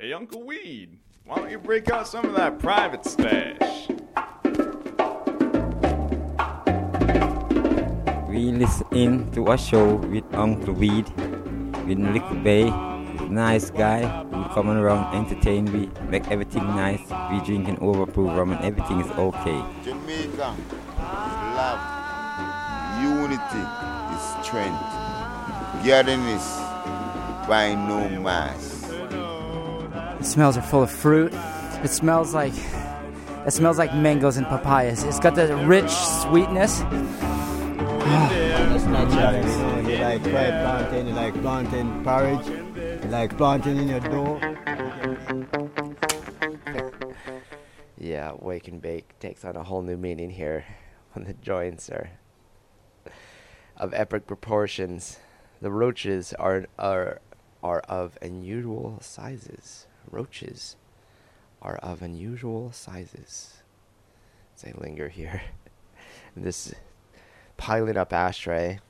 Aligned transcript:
Hey, 0.00 0.14
Uncle 0.14 0.42
Weed, 0.44 0.96
why 1.26 1.36
don't 1.36 1.50
you 1.50 1.58
break 1.58 1.90
out 1.90 2.08
some 2.08 2.24
of 2.24 2.34
that 2.34 2.58
private 2.58 3.04
stash? 3.04 3.86
We 8.26 8.50
listen 8.50 9.30
to 9.32 9.52
a 9.52 9.58
show 9.58 9.96
with 9.96 10.24
Uncle 10.32 10.72
Weed, 10.72 11.06
with 11.84 11.98
Little 11.98 12.36
Bay, 12.36 12.70
nice 13.28 13.68
guy 13.68 14.00
who 14.32 14.42
come 14.54 14.70
around, 14.70 15.14
entertain 15.14 15.66
we, 15.66 15.90
make 16.08 16.26
everything 16.30 16.66
nice. 16.68 17.02
We 17.30 17.44
drink 17.44 17.68
and 17.68 17.78
overproof 17.80 18.34
rum 18.34 18.52
and 18.52 18.64
everything 18.64 19.00
is 19.00 19.10
okay. 19.10 19.62
Jamaica 19.84 20.56
is 20.56 21.36
love, 21.60 21.82
unity 23.02 23.64
is 24.16 24.46
strength, 24.46 24.80
togetherness 25.76 26.56
by 27.46 27.74
no 27.74 28.08
mass. 28.18 28.79
The 30.20 30.26
smells 30.26 30.58
are 30.58 30.62
full 30.62 30.82
of 30.82 30.90
fruit. 30.90 31.32
It 31.82 31.88
smells 31.88 32.34
like 32.34 32.52
it 33.46 33.52
smells 33.52 33.78
like 33.78 33.94
mangoes 33.94 34.36
and 34.36 34.46
papayas. 34.46 35.02
It's 35.02 35.18
got 35.18 35.34
the 35.34 35.56
rich 35.66 35.90
sweetness. 35.90 36.80
That's 38.90 39.14
you. 39.14 39.90
You 39.90 39.98
like 39.98 40.22
fried 40.22 40.90
plantain, 40.92 41.06
you 41.06 41.14
like 41.14 41.40
plantain 41.40 42.04
porridge, 42.04 42.46
you 43.02 43.08
like 43.08 43.34
plantain 43.38 43.78
in 43.78 43.88
your 43.88 44.00
dough. 44.00 44.38
Yeah, 47.96 48.32
wake 48.38 48.68
and 48.68 48.82
bake 48.82 49.18
takes 49.20 49.42
on 49.42 49.56
a 49.56 49.64
whole 49.64 49.80
new 49.80 49.96
meaning 49.96 50.28
here 50.28 50.66
when 51.14 51.24
the 51.24 51.32
joints 51.32 51.88
are 51.88 52.10
of 53.78 53.94
epic 53.94 54.26
proportions. 54.26 55.18
The 55.62 55.70
roaches 55.70 56.34
are 56.34 56.66
are 56.78 57.22
are 57.62 57.80
of 57.88 58.18
unusual 58.20 58.98
sizes. 59.00 59.86
Roaches 60.10 60.76
are 61.62 61.76
of 61.76 62.02
unusual 62.02 62.72
sizes. 62.72 63.62
As 64.56 64.64
I 64.64 64.78
linger 64.78 65.08
here, 65.08 65.42
this 66.36 66.74
piling 67.56 67.96
up 67.96 68.12
ashtray 68.12 68.80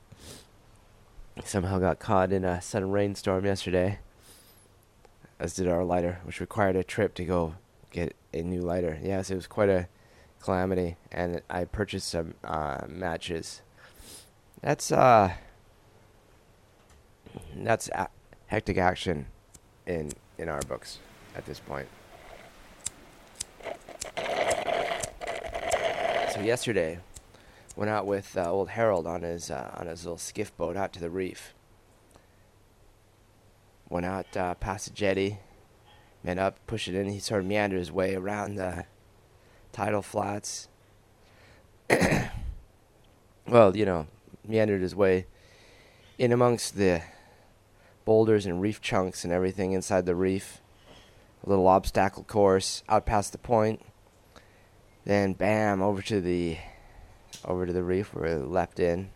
somehow 1.45 1.79
got 1.79 1.99
caught 1.99 2.33
in 2.33 2.45
a 2.45 2.61
sudden 2.61 2.91
rainstorm 2.91 3.45
yesterday, 3.45 3.99
as 5.39 5.55
did 5.55 5.69
our 5.69 5.85
lighter, 5.85 6.21
which 6.25 6.41
required 6.41 6.77
a 6.77 6.85
trip 6.85 7.15
to 7.15 7.25
go 7.25 7.55
get 7.91 8.15
a 8.33 8.43
new 8.43 8.61
lighter. 8.61 8.99
Yes, 9.03 9.31
it 9.31 9.35
was 9.35 9.47
quite 9.47 9.69
a 9.69 9.89
calamity, 10.41 10.97
and 11.11 11.43
I 11.49 11.65
purchased 11.65 12.09
some 12.09 12.35
uh, 12.45 12.87
matches. 12.89 13.63
That's 14.63 14.93
uh, 14.93 15.33
that's 17.57 17.89
a- 17.89 18.11
hectic 18.47 18.79
action 18.79 19.27
in 19.87 20.13
in 20.41 20.49
our 20.49 20.63
books 20.63 20.99
at 21.37 21.45
this 21.47 21.61
point. 21.61 21.89
So 26.33 26.41
yesterday, 26.41 27.01
went 27.77 27.91
out 27.91 28.07
with 28.07 28.37
uh, 28.37 28.51
old 28.51 28.71
Harold 28.71 29.07
on 29.07 29.23
his 29.23 29.51
uh, 29.51 29.75
on 29.77 29.87
his 29.87 30.05
little 30.05 30.19
skiff 30.19 30.57
boat 30.57 30.77
out 30.77 30.93
to 30.95 31.01
the 31.01 31.11
reef. 31.11 31.55
Went 33.89 34.07
out 34.07 34.37
uh, 34.37 34.55
past 34.55 34.87
the 34.87 34.93
jetty, 34.93 35.39
went 36.25 36.41
up, 36.41 36.65
pushed 36.67 36.89
it 36.89 36.95
in. 36.95 37.09
He 37.09 37.19
sort 37.19 37.41
of 37.41 37.47
meandered 37.47 37.79
his 37.79 37.93
way 37.93 38.15
around 38.15 38.55
the 38.55 38.87
tidal 39.73 40.03
flats. 40.03 40.69
well, 43.49 43.77
you 43.77 43.85
know, 43.85 44.07
meandered 44.47 44.83
his 44.83 44.95
way 44.95 45.27
in 46.19 46.33
amongst 46.33 46.77
the 46.77 47.03
boulders 48.11 48.45
and 48.45 48.61
reef 48.61 48.81
chunks 48.81 49.23
and 49.23 49.33
everything 49.33 49.71
inside 49.71 50.05
the 50.05 50.17
reef. 50.17 50.61
A 51.47 51.49
little 51.49 51.69
obstacle 51.69 52.25
course 52.25 52.83
out 52.89 53.07
past 53.07 53.31
the 53.31 53.39
point. 53.39 53.83
Then 55.05 55.33
bam 55.33 55.81
over 55.81 56.03
to 56.03 56.21
the 56.21 56.59
over 57.45 57.67
to 57.67 57.73
the 57.73 57.85
reef 57.85 58.13
where 58.13 58.37
we 58.37 58.45
left 58.45 58.81
in 58.81 59.11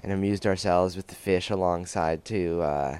and 0.00 0.12
amused 0.12 0.46
ourselves 0.46 0.94
with 0.94 1.08
the 1.08 1.16
fish 1.16 1.50
alongside 1.50 2.24
too. 2.24 2.62
Uh, 2.62 2.98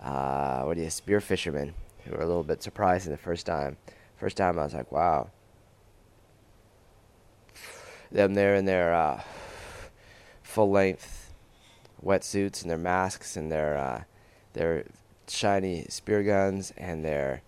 uh, 0.00 0.62
what 0.62 0.76
do 0.76 0.84
you 0.84 0.88
spear 0.88 1.20
fishermen 1.20 1.74
who 2.04 2.12
were 2.12 2.22
a 2.22 2.26
little 2.26 2.44
bit 2.44 2.62
surprised 2.62 3.08
the 3.08 3.16
first 3.16 3.46
time. 3.46 3.78
First 4.16 4.36
time 4.36 4.60
I 4.60 4.62
was 4.62 4.74
like, 4.74 4.92
wow. 4.92 5.30
Them 8.12 8.34
there 8.34 8.54
in 8.54 8.64
their 8.64 8.94
uh, 8.94 9.22
full 10.44 10.70
length 10.70 11.25
wetsuits 12.04 12.62
and 12.62 12.70
their 12.70 12.78
masks 12.78 13.36
and 13.36 13.50
their 13.50 13.76
uh, 13.76 14.02
their 14.52 14.84
shiny 15.28 15.86
spear 15.88 16.22
guns 16.22 16.72
and 16.76 17.04
their 17.04 17.42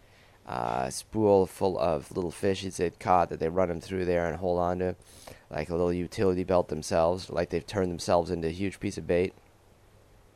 uh, 0.46 0.88
spool 0.90 1.46
full 1.46 1.78
of 1.78 2.10
little 2.16 2.30
fishes 2.30 2.78
they'd 2.78 2.98
caught 2.98 3.28
that 3.28 3.38
they 3.38 3.48
run 3.48 3.68
them 3.68 3.80
through 3.80 4.04
there 4.04 4.26
and 4.26 4.38
hold 4.38 4.58
on 4.58 4.78
to 4.78 4.96
like 5.50 5.68
a 5.70 5.72
little 5.72 5.92
utility 5.92 6.44
belt 6.44 6.68
themselves, 6.68 7.30
like 7.30 7.50
they've 7.50 7.66
turned 7.66 7.90
themselves 7.90 8.30
into 8.30 8.48
a 8.48 8.52
huge 8.52 8.80
piece 8.80 8.98
of 8.98 9.06
bait. 9.06 9.32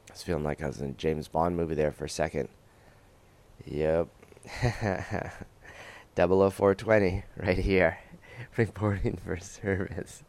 I 0.09 0.13
was 0.13 0.23
feeling 0.23 0.45
like 0.45 0.63
I 0.63 0.67
was 0.67 0.81
in 0.81 0.91
a 0.91 0.93
James 0.93 1.29
Bond 1.29 1.57
movie 1.57 1.75
there 1.75 1.93
for 1.93 2.05
a 2.05 2.11
second. 2.11 2.49
Yep. 3.67 4.09
00420 6.17 7.25
right 7.37 7.59
here, 7.59 7.99
reporting 8.57 9.17
for 9.17 9.39
service. 9.39 10.23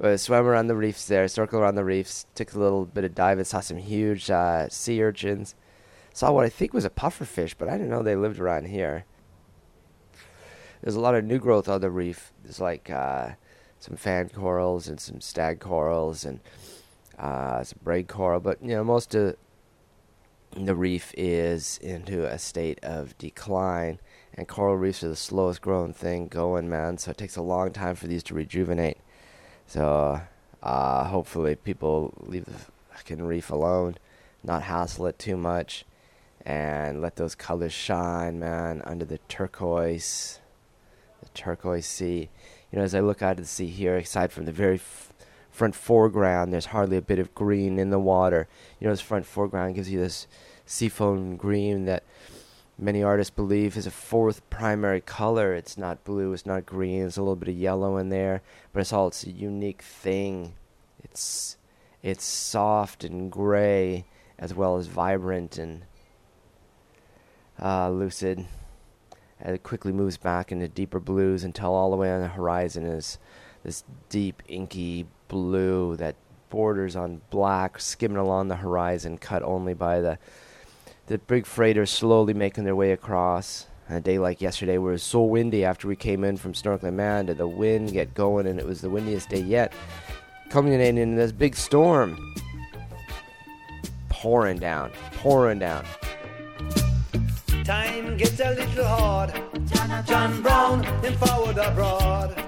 Uh, 0.00 0.16
swam 0.16 0.46
around 0.46 0.66
the 0.66 0.76
reefs 0.76 1.06
there, 1.06 1.26
circled 1.28 1.62
around 1.62 1.74
the 1.74 1.84
reefs, 1.84 2.26
took 2.34 2.54
a 2.54 2.58
little 2.58 2.84
bit 2.86 3.04
of 3.04 3.14
dive 3.14 3.38
and 3.38 3.46
saw 3.46 3.60
some 3.60 3.76
huge 3.76 4.30
uh, 4.30 4.68
sea 4.68 5.02
urchins. 5.02 5.54
Saw 6.12 6.32
what 6.32 6.44
I 6.44 6.48
think 6.48 6.72
was 6.72 6.84
a 6.84 6.90
puffer 6.90 7.24
fish, 7.24 7.54
but 7.54 7.68
I 7.68 7.72
didn't 7.72 7.88
know 7.88 8.02
they 8.02 8.16
lived 8.16 8.38
around 8.38 8.66
here. 8.66 9.04
There's 10.82 10.96
a 10.96 11.00
lot 11.00 11.14
of 11.14 11.24
new 11.24 11.38
growth 11.38 11.68
on 11.68 11.80
the 11.80 11.90
reef. 11.90 12.32
There's 12.42 12.60
like 12.60 12.90
uh, 12.90 13.30
some 13.78 13.96
fan 13.96 14.28
corals 14.28 14.88
and 14.88 15.00
some 15.00 15.20
stag 15.20 15.60
corals 15.60 16.24
and 16.24 16.40
uh, 17.18 17.62
some 17.62 17.78
braid 17.82 18.08
coral, 18.08 18.40
but 18.40 18.62
you 18.62 18.70
know 18.70 18.84
most 18.84 19.14
of 19.14 19.36
the 20.54 20.74
reef 20.74 21.14
is 21.16 21.78
into 21.78 22.26
a 22.26 22.38
state 22.38 22.78
of 22.82 23.16
decline, 23.16 24.00
and 24.34 24.48
coral 24.48 24.76
reefs 24.76 25.02
are 25.02 25.08
the 25.08 25.16
slowest 25.16 25.62
growing 25.62 25.94
thing 25.94 26.28
going, 26.28 26.68
man. 26.68 26.98
So 26.98 27.10
it 27.10 27.16
takes 27.16 27.36
a 27.36 27.42
long 27.42 27.72
time 27.72 27.94
for 27.94 28.06
these 28.06 28.22
to 28.24 28.34
rejuvenate. 28.34 28.98
So 29.66 30.20
uh, 30.62 31.04
hopefully 31.04 31.56
people 31.56 32.14
leave 32.20 32.44
the 32.44 32.60
fucking 32.94 33.22
reef 33.22 33.50
alone, 33.50 33.96
not 34.42 34.64
hassle 34.64 35.06
it 35.06 35.18
too 35.18 35.36
much, 35.36 35.84
and 36.44 37.00
let 37.00 37.16
those 37.16 37.34
colors 37.34 37.72
shine, 37.72 38.38
man, 38.38 38.82
under 38.84 39.04
the 39.04 39.18
turquoise, 39.28 40.40
the 41.22 41.28
turquoise 41.30 41.86
sea. 41.86 42.28
You 42.70 42.78
know, 42.78 42.84
as 42.84 42.94
I 42.94 43.00
look 43.00 43.22
out 43.22 43.32
at 43.32 43.36
the 43.38 43.44
sea 43.44 43.66
here, 43.66 43.96
aside 43.96 44.32
from 44.32 44.44
the 44.44 44.52
very 44.52 44.76
f- 44.76 45.12
front 45.50 45.74
foreground, 45.74 46.52
there's 46.52 46.66
hardly 46.66 46.96
a 46.96 47.02
bit 47.02 47.18
of 47.18 47.34
green 47.34 47.78
in 47.78 47.90
the 47.90 47.98
water. 47.98 48.48
You 48.80 48.86
know, 48.86 48.92
this 48.92 49.00
front 49.00 49.26
foreground 49.26 49.74
gives 49.74 49.90
you 49.90 49.98
this 49.98 50.26
seafoam 50.64 51.36
green 51.36 51.84
that 51.84 52.02
many 52.78 53.02
artists 53.02 53.30
believe 53.30 53.76
is 53.76 53.86
a 53.86 53.90
fourth 53.90 54.48
primary 54.50 55.00
color. 55.00 55.54
It's 55.54 55.78
not 55.78 56.04
blue, 56.04 56.32
it's 56.32 56.46
not 56.46 56.66
green, 56.66 57.00
there's 57.00 57.16
a 57.16 57.22
little 57.22 57.36
bit 57.36 57.48
of 57.48 57.56
yellow 57.56 57.96
in 57.96 58.08
there, 58.08 58.42
but 58.72 58.80
it's 58.80 58.92
all 58.92 59.08
it's 59.08 59.24
a 59.24 59.30
unique 59.30 59.82
thing. 59.82 60.54
It's 61.02 61.56
it's 62.02 62.24
soft 62.24 63.04
and 63.04 63.30
gray 63.30 64.04
as 64.38 64.54
well 64.54 64.76
as 64.76 64.88
vibrant 64.88 65.56
and 65.58 65.84
uh, 67.60 67.90
lucid. 67.90 68.46
And 69.40 69.54
it 69.54 69.62
quickly 69.62 69.92
moves 69.92 70.16
back 70.16 70.52
into 70.52 70.68
deeper 70.68 71.00
blues 71.00 71.44
until 71.44 71.74
all 71.74 71.90
the 71.90 71.96
way 71.96 72.12
on 72.12 72.20
the 72.20 72.28
horizon 72.28 72.84
is 72.84 73.18
this 73.64 73.84
deep 74.08 74.42
inky 74.48 75.06
blue 75.28 75.96
that 75.96 76.16
borders 76.50 76.94
on 76.96 77.22
black, 77.30 77.80
skimming 77.80 78.18
along 78.18 78.48
the 78.48 78.56
horizon, 78.56 79.18
cut 79.18 79.42
only 79.42 79.74
by 79.74 80.00
the 80.00 80.18
the 81.12 81.18
big 81.18 81.44
freighters 81.44 81.90
slowly 81.90 82.32
making 82.32 82.64
their 82.64 82.74
way 82.74 82.90
across. 82.90 83.66
On 83.90 83.96
a 83.96 84.00
day 84.00 84.18
like 84.18 84.40
yesterday, 84.40 84.78
where 84.78 84.92
it 84.92 84.94
was 84.94 85.02
so 85.02 85.22
windy 85.22 85.62
after 85.62 85.86
we 85.86 85.94
came 85.94 86.24
in 86.24 86.38
from 86.38 86.54
snorkeling, 86.54 86.94
man, 86.94 87.26
did 87.26 87.36
the 87.36 87.46
wind 87.46 87.92
get 87.92 88.14
going, 88.14 88.46
and 88.46 88.58
it 88.58 88.64
was 88.64 88.80
the 88.80 88.88
windiest 88.88 89.28
day 89.28 89.40
yet, 89.40 89.74
culminating 90.48 90.96
in 90.96 91.14
this 91.14 91.30
big 91.30 91.54
storm, 91.54 92.16
pouring 94.08 94.58
down, 94.58 94.90
pouring 95.18 95.58
down. 95.58 95.84
Time 97.62 98.16
gets 98.16 98.40
a 98.40 98.54
little 98.54 98.86
hard. 98.86 99.34
John 100.06 100.40
Brown, 100.40 100.82
him 101.02 101.14
forward 101.18 101.58
abroad. 101.58 102.42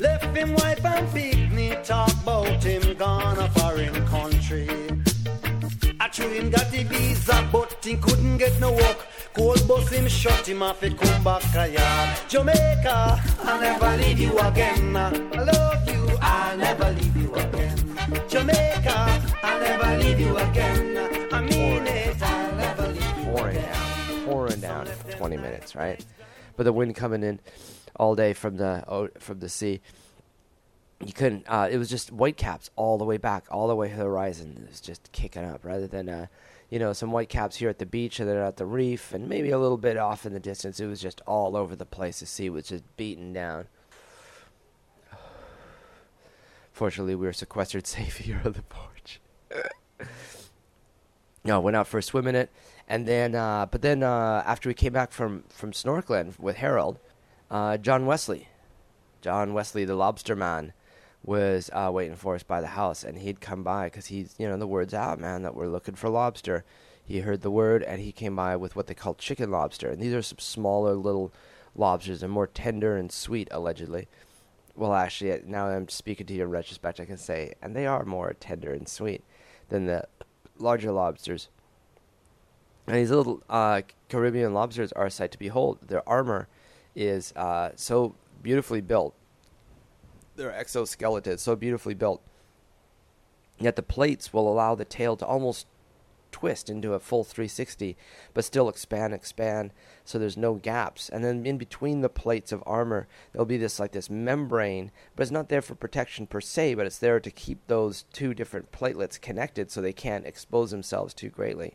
Left 0.00 0.36
him 0.36 0.52
wife 0.54 0.84
and 0.84 1.08
picnic, 1.12 1.84
talk 1.84 2.12
about 2.22 2.64
him 2.64 2.96
gone 2.96 3.38
a 3.38 3.48
foreign 3.50 4.04
country. 4.08 4.85
Got 6.16 6.70
the 6.70 6.82
visa, 6.84 7.46
but 7.52 7.76
he 7.84 7.94
couldn't 7.96 8.38
get 8.38 8.58
no 8.58 8.72
work. 8.72 9.06
Cold 9.34 9.68
bus 9.68 9.90
him 9.90 10.06
him 10.46 10.62
off, 10.62 10.80
he 10.80 10.94
come 10.94 11.22
back 11.22 11.42
a 11.54 11.68
yard. 11.68 12.18
Jamaica, 12.26 13.20
I'll 13.42 13.60
never 13.60 14.02
leave 14.02 14.18
you 14.18 14.38
again. 14.38 14.96
I 14.96 15.10
love 15.10 15.86
you, 15.86 16.16
I'll 16.22 16.56
never 16.56 16.90
leave 16.92 17.16
you 17.18 17.34
again. 17.34 17.76
Jamaica, 18.30 19.22
I'll 19.42 19.60
never 19.60 20.02
leave 20.02 20.18
you 20.18 20.38
again. 20.38 21.28
I 21.34 21.42
mean 21.42 21.86
it, 21.86 22.22
I'll 22.22 22.56
never 22.56 22.86
leave 22.88 23.18
you 23.18 23.24
Pouring 23.24 23.56
again. 23.58 24.24
Pouring 24.24 24.60
down 24.60 24.86
for 24.86 25.12
20 25.12 25.36
minutes, 25.36 25.74
right? 25.74 26.02
But 26.56 26.62
the 26.62 26.72
wind 26.72 26.96
coming 26.96 27.24
in 27.24 27.40
all 27.96 28.14
day 28.14 28.32
from 28.32 28.56
the 28.56 28.82
oh, 28.88 29.08
from 29.18 29.40
the 29.40 29.50
sea 29.50 29.82
you 31.04 31.12
couldn't. 31.12 31.44
Uh, 31.46 31.68
it 31.70 31.78
was 31.78 31.90
just 31.90 32.10
white 32.10 32.36
caps 32.36 32.70
all 32.76 32.96
the 32.98 33.04
way 33.04 33.18
back, 33.18 33.44
all 33.50 33.68
the 33.68 33.76
way 33.76 33.88
to 33.90 33.96
the 33.96 34.02
horizon. 34.02 34.62
It 34.62 34.70
was 34.70 34.80
just 34.80 35.12
kicking 35.12 35.44
up, 35.44 35.64
rather 35.64 35.86
than 35.86 36.08
uh, 36.08 36.26
you 36.70 36.78
know 36.78 36.92
some 36.92 37.12
white 37.12 37.28
caps 37.28 37.56
here 37.56 37.68
at 37.68 37.78
the 37.78 37.86
beach 37.86 38.18
and 38.18 38.28
then 38.28 38.38
at 38.38 38.56
the 38.56 38.66
reef, 38.66 39.12
and 39.12 39.28
maybe 39.28 39.50
a 39.50 39.58
little 39.58 39.76
bit 39.76 39.96
off 39.98 40.24
in 40.24 40.32
the 40.32 40.40
distance. 40.40 40.80
It 40.80 40.86
was 40.86 41.00
just 41.00 41.20
all 41.26 41.56
over 41.56 41.76
the 41.76 41.84
place. 41.84 42.20
The 42.20 42.26
sea 42.26 42.48
was 42.48 42.68
just 42.68 42.84
beaten 42.96 43.32
down. 43.32 43.66
Fortunately, 46.72 47.14
we 47.14 47.26
were 47.26 47.32
sequestered 47.32 47.86
safe 47.86 48.16
here 48.18 48.40
on 48.44 48.52
the 48.52 48.62
porch. 48.62 49.20
no, 51.44 51.60
went 51.60 51.76
out 51.76 51.88
for 51.88 51.98
a 51.98 52.02
swim 52.02 52.26
in 52.26 52.34
it, 52.34 52.50
and 52.88 53.06
then, 53.06 53.34
uh, 53.34 53.66
but 53.66 53.82
then 53.82 54.02
uh, 54.02 54.42
after 54.46 54.70
we 54.70 54.74
came 54.74 54.94
back 54.94 55.12
from 55.12 55.44
from 55.50 55.72
snorkeling 55.72 56.38
with 56.38 56.56
Harold, 56.56 56.98
uh, 57.50 57.76
John 57.76 58.06
Wesley, 58.06 58.48
John 59.20 59.52
Wesley, 59.52 59.84
the 59.84 59.94
lobster 59.94 60.34
man, 60.34 60.72
was 61.26 61.68
uh, 61.72 61.90
waiting 61.92 62.16
for 62.16 62.36
us 62.36 62.44
by 62.44 62.60
the 62.60 62.68
house, 62.68 63.02
and 63.02 63.18
he'd 63.18 63.40
come 63.40 63.62
by 63.64 63.86
because 63.86 64.06
he's, 64.06 64.34
you 64.38 64.48
know, 64.48 64.56
the 64.56 64.66
word's 64.66 64.94
out, 64.94 65.18
man, 65.18 65.42
that 65.42 65.56
we're 65.56 65.66
looking 65.66 65.96
for 65.96 66.08
lobster. 66.08 66.64
He 67.04 67.20
heard 67.20 67.42
the 67.42 67.50
word, 67.50 67.82
and 67.82 68.00
he 68.00 68.12
came 68.12 68.36
by 68.36 68.56
with 68.56 68.76
what 68.76 68.86
they 68.86 68.94
call 68.94 69.14
chicken 69.14 69.50
lobster, 69.50 69.90
and 69.90 70.00
these 70.00 70.14
are 70.14 70.22
some 70.22 70.38
smaller 70.38 70.94
little 70.94 71.32
lobsters, 71.74 72.22
and 72.22 72.32
more 72.32 72.46
tender 72.46 72.96
and 72.96 73.10
sweet, 73.10 73.48
allegedly. 73.50 74.06
Well, 74.76 74.94
actually, 74.94 75.42
now 75.46 75.66
I'm 75.66 75.88
speaking 75.88 76.26
to 76.26 76.34
you 76.34 76.44
in 76.44 76.50
retrospect, 76.50 77.00
I 77.00 77.04
can 77.04 77.18
say, 77.18 77.54
and 77.60 77.74
they 77.74 77.86
are 77.86 78.04
more 78.04 78.34
tender 78.38 78.72
and 78.72 78.88
sweet 78.88 79.24
than 79.68 79.86
the 79.86 80.06
larger 80.58 80.92
lobsters. 80.92 81.48
And 82.86 82.96
these 82.96 83.10
little 83.10 83.42
uh, 83.50 83.82
Caribbean 84.08 84.54
lobsters 84.54 84.92
are 84.92 85.06
a 85.06 85.10
sight 85.10 85.32
to 85.32 85.38
behold. 85.38 85.78
Their 85.82 86.08
armor 86.08 86.46
is 86.94 87.32
uh, 87.34 87.70
so 87.74 88.14
beautifully 88.42 88.80
built. 88.80 89.14
Their 90.36 90.52
exoskeleton 90.54 91.38
so 91.38 91.56
beautifully 91.56 91.94
built. 91.94 92.22
Yet 93.58 93.76
the 93.76 93.82
plates 93.82 94.32
will 94.32 94.50
allow 94.52 94.74
the 94.74 94.84
tail 94.84 95.16
to 95.16 95.26
almost 95.26 95.66
twist 96.30 96.68
into 96.68 96.92
a 96.92 97.00
full 97.00 97.24
360, 97.24 97.96
but 98.34 98.44
still 98.44 98.68
expand, 98.68 99.14
expand, 99.14 99.70
so 100.04 100.18
there's 100.18 100.36
no 100.36 100.54
gaps. 100.54 101.08
And 101.08 101.24
then 101.24 101.46
in 101.46 101.56
between 101.56 102.02
the 102.02 102.10
plates 102.10 102.52
of 102.52 102.62
armor, 102.66 103.08
there'll 103.32 103.46
be 103.46 103.56
this 103.56 103.80
like 103.80 103.92
this 103.92 104.10
membrane, 104.10 104.90
but 105.14 105.22
it's 105.22 105.30
not 105.30 105.48
there 105.48 105.62
for 105.62 105.74
protection 105.74 106.26
per 106.26 106.42
se, 106.42 106.74
but 106.74 106.84
it's 106.84 106.98
there 106.98 107.20
to 107.20 107.30
keep 107.30 107.66
those 107.66 108.04
two 108.12 108.34
different 108.34 108.70
platelets 108.70 109.18
connected 109.18 109.70
so 109.70 109.80
they 109.80 109.94
can't 109.94 110.26
expose 110.26 110.70
themselves 110.70 111.14
too 111.14 111.30
greatly. 111.30 111.74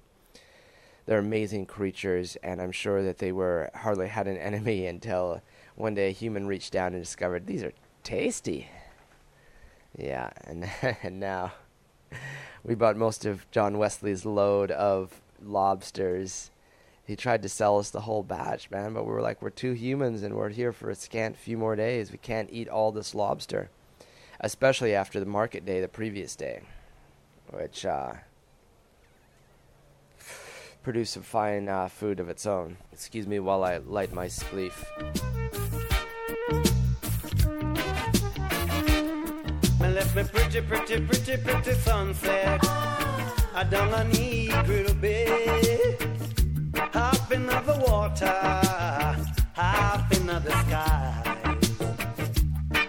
They're 1.08 1.18
amazing 1.18 1.66
creatures, 1.66 2.38
and 2.44 2.62
I'm 2.62 2.72
sure 2.72 3.02
that 3.02 3.18
they 3.18 3.32
were 3.32 3.72
hardly 3.74 4.10
had 4.10 4.28
an 4.28 4.38
enemy 4.50 4.86
until 4.86 5.42
one 5.76 5.96
day 5.96 6.10
a 6.10 6.12
human 6.12 6.46
reached 6.46 6.72
down 6.72 6.94
and 6.94 7.04
discovered 7.04 7.48
these 7.48 7.64
are 7.64 7.74
tasty. 8.04 8.70
Yeah, 9.98 10.30
and 10.44 10.70
and 11.04 11.20
now 11.20 11.54
we 12.64 12.76
bought 12.76 12.98
most 12.98 13.26
of 13.26 13.50
John 13.52 13.78
Wesley's 13.78 14.26
load 14.26 14.72
of 14.72 15.22
lobsters. 15.44 16.52
He 17.06 17.16
tried 17.16 17.42
to 17.42 17.50
sell 17.50 17.78
us 17.78 17.90
the 17.90 18.02
whole 18.02 18.24
batch, 18.24 18.70
man, 18.70 18.94
but 18.94 19.06
we 19.06 19.12
were 19.12 19.22
like, 19.22 19.42
we're 19.42 19.50
two 19.50 19.74
humans 19.74 20.24
and 20.24 20.36
we're 20.36 20.50
here 20.50 20.72
for 20.72 20.90
a 20.90 20.96
scant 20.96 21.36
few 21.36 21.58
more 21.58 21.76
days. 21.76 22.12
We 22.12 22.18
can't 22.18 22.50
eat 22.52 22.70
all 22.70 22.92
this 22.92 23.16
lobster, 23.16 23.70
especially 24.40 24.94
after 24.94 25.20
the 25.20 25.26
market 25.26 25.66
day 25.66 25.82
the 25.82 25.88
previous 25.88 26.36
day, 26.36 26.62
which 27.50 27.86
uh, 27.86 28.14
produced 30.84 31.14
some 31.14 31.24
fine 31.24 31.68
uh, 31.68 31.88
food 31.88 32.20
of 32.20 32.30
its 32.30 32.46
own. 32.46 32.78
Excuse 32.94 33.28
me 33.28 33.40
while 33.40 33.64
I 33.64 33.78
light 33.78 34.14
my 34.14 34.28
spliff. 34.28 35.31
Me 40.14 40.24
pretty, 40.26 40.60
pretty, 40.60 41.00
pretty, 41.00 41.38
pretty 41.38 41.74
sunset. 41.74 42.60
Ah. 42.66 43.34
I 43.56 43.64
down 43.64 43.94
on 43.94 44.12
Eagle 44.12 44.94
Bay. 44.96 45.96
Half 46.92 47.32
in 47.32 47.46
the 47.46 47.82
water, 47.88 48.26
half 49.54 50.12
in 50.12 50.26
the 50.26 50.52
sky. 50.66 51.24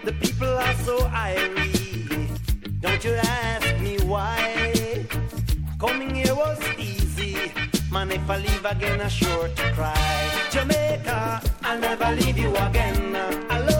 The 0.03 0.11
people 0.19 0.49
are 0.49 0.73
so 0.83 0.97
irie. 0.97 2.27
Don't 2.81 3.01
you 3.05 3.13
ask 3.13 3.79
me 3.79 3.99
why. 3.99 5.05
Coming 5.79 6.13
here 6.15 6.35
was 6.35 6.59
easy. 6.77 7.53
Man, 7.89 8.11
if 8.11 8.29
I 8.29 8.37
leave 8.39 8.65
again, 8.65 8.99
I'm 8.99 9.09
sure 9.09 9.47
to 9.47 9.71
cry. 9.71 10.29
Jamaica, 10.51 11.41
I'll 11.63 11.79
never 11.79 12.11
leave 12.17 12.37
you 12.37 12.53
again. 12.57 13.15
I 13.49 13.59
love 13.59 13.72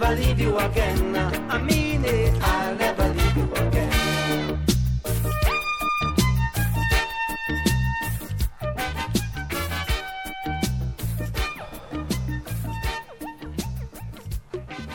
never 0.00 0.16
leave 0.20 0.40
you 0.40 0.58
again. 0.58 1.16
I 1.50 1.58
mean 1.58 2.04
it, 2.04 2.42
I'll 2.42 2.74
never 2.76 3.08
leave 3.08 3.36
you 3.36 3.52
again. 3.54 4.66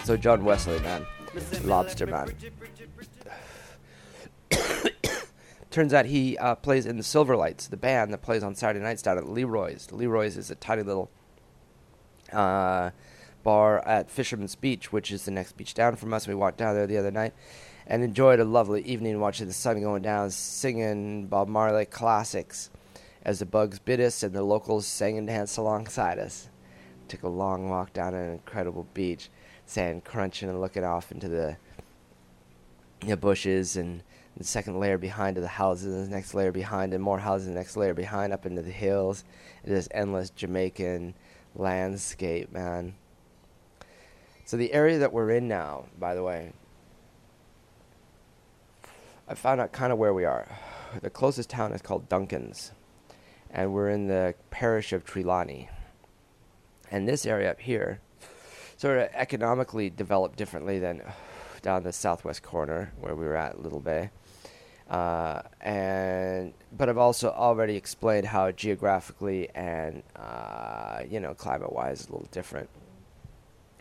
So 0.04 0.18
John 0.18 0.44
Wesley, 0.44 0.80
man, 0.80 1.06
lobster 1.64 2.08
man. 2.08 2.32
Turns 5.72 5.94
out 5.94 6.06
he 6.06 6.38
uh, 6.38 6.56
plays 6.56 6.86
in 6.86 6.98
the 6.98 7.04
Silverlights, 7.04 7.70
the 7.70 7.78
band 7.78 8.14
that 8.14 8.22
plays 8.22 8.44
on 8.44 8.56
Saturday 8.56 8.84
nights 8.84 9.02
down 9.02 9.18
at 9.18 9.28
Leroy's. 9.28 9.92
Leroy's 9.92 10.38
is 10.38 10.50
a 10.50 10.56
tiny 10.56 10.84
little 10.84 11.12
uh, 12.32 12.92
bar 13.46 13.88
at 13.88 14.12
Fisherman's 14.12 14.56
Beach, 14.56 14.92
which 14.92 15.12
is 15.12 15.24
the 15.24 15.32
next 15.32 15.56
beach 15.56 15.74
down 15.74 15.96
from 15.96 16.14
us. 16.14 16.28
We 16.28 16.36
walked 16.36 16.58
down 16.58 16.76
there 16.76 16.88
the 16.88 16.98
other 16.98 17.12
night 17.12 17.34
and 17.88 18.04
enjoyed 18.04 18.42
a 18.42 18.44
lovely 18.44 18.82
evening 18.82 19.22
watching 19.22 19.48
the 19.48 19.54
sun 19.54 19.80
going 19.80 20.02
down, 20.02 20.32
singing 20.32 21.28
Bob 21.28 21.48
Marley 21.48 21.86
classics 21.86 22.72
as 23.22 23.40
the 23.40 23.46
bugs 23.46 23.80
bit 23.80 24.00
us 24.00 24.24
and 24.24 24.34
the 24.34 24.44
locals 24.44 24.86
sang 24.86 25.18
and 25.18 25.28
danced 25.28 25.58
alongside 25.58 26.20
us. 26.20 26.50
Took 27.08 27.24
a 27.24 27.30
long 27.30 27.70
walk 27.70 27.94
down 27.94 28.16
an 28.16 28.32
incredible 28.32 28.88
beach, 28.94 29.30
sand 29.66 30.04
crunching 30.04 30.50
and 30.50 30.60
looking 30.60 30.84
off 30.84 31.12
into 31.12 31.30
the, 31.30 31.56
the 33.02 33.16
bushes 33.16 33.78
and 33.78 34.02
the 34.38 34.44
second 34.44 34.80
layer 34.80 34.98
behind 34.98 35.36
to 35.36 35.42
the 35.42 35.48
houses, 35.48 35.94
and 35.96 36.08
the 36.08 36.16
next 36.16 36.34
layer 36.34 36.52
behind, 36.52 36.94
and 36.94 37.02
more 37.02 37.20
houses, 37.20 37.48
and 37.48 37.56
the 37.56 37.60
next 37.60 37.78
layer 37.78 37.94
behind 37.94 38.34
up 38.34 38.46
into 38.46 38.62
the 38.62 38.72
hills. 38.72 39.24
It 39.64 39.72
is 39.72 39.88
endless 39.92 40.30
Jamaican 40.32 41.14
landscape, 41.56 42.52
man. 42.52 42.96
So 44.46 44.58
the 44.58 44.74
area 44.74 45.00
that 45.00 45.12
we're 45.12 45.32
in 45.32 45.48
now, 45.48 45.86
by 45.98 46.14
the 46.14 46.22
way, 46.22 46.54
I 49.28 49.34
found 49.34 49.60
out 49.60 49.72
kind 49.72 49.92
of 49.92 49.98
where 49.98 50.14
we 50.14 50.24
are. 50.24 50.48
The 51.02 51.10
closest 51.10 51.50
town 51.50 51.74
is 51.74 51.82
called 51.82 52.08
Duncan's, 52.10 52.72
and 53.50 53.74
we're 53.74 53.90
in 53.90 54.08
the 54.08 54.36
parish 54.52 54.94
of 54.94 55.04
Trelawny. 55.04 55.70
And 56.92 57.08
this 57.08 57.26
area 57.26 57.50
up 57.50 57.60
here, 57.60 58.02
sort 58.78 59.00
of 59.00 59.10
economically 59.14 59.90
developed 59.90 60.38
differently 60.38 60.78
than 60.78 61.02
down 61.64 61.82
the 61.82 61.92
southwest 61.92 62.44
corner 62.44 62.94
where 63.00 63.16
we 63.16 63.26
were 63.26 63.36
at 63.36 63.64
Little 63.64 63.80
Bay. 63.80 64.12
Uh, 64.88 65.42
and 65.62 66.54
but 66.78 66.88
I've 66.88 67.00
also 67.00 67.32
already 67.32 67.76
explained 67.76 68.28
how 68.28 68.52
geographically 68.52 69.50
and 69.56 70.04
uh, 70.16 71.00
you 71.10 71.20
know 71.20 71.34
climate-wise 71.34 72.02
is 72.02 72.10
a 72.10 72.12
little 72.12 72.28
different. 72.32 72.70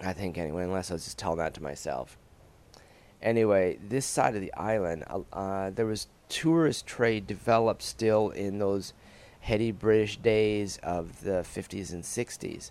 I 0.03 0.13
think 0.13 0.39
anyway, 0.39 0.65
unless 0.65 0.91
I 0.91 0.95
was 0.95 1.05
just 1.05 1.19
telling 1.19 1.39
that 1.39 1.55
to 1.55 1.63
myself. 1.63 2.19
Anyway, 3.23 3.79
this 3.89 4.05
side 4.05 4.35
of 4.35 4.41
the 4.41 4.53
island, 4.55 5.05
uh, 5.09 5.21
uh, 5.33 5.71
there 5.71 5.87
was 5.87 6.09
tourist 6.29 6.87
trade 6.87 7.27
developed 7.27 7.83
still 7.83 8.31
in 8.31 8.59
those 8.59 8.93
heady 9.41 9.71
British 9.71 10.17
days 10.19 10.79
of 10.83 11.23
the 11.23 11.43
50s 11.43 11.93
and 11.93 12.03
60s. 12.03 12.71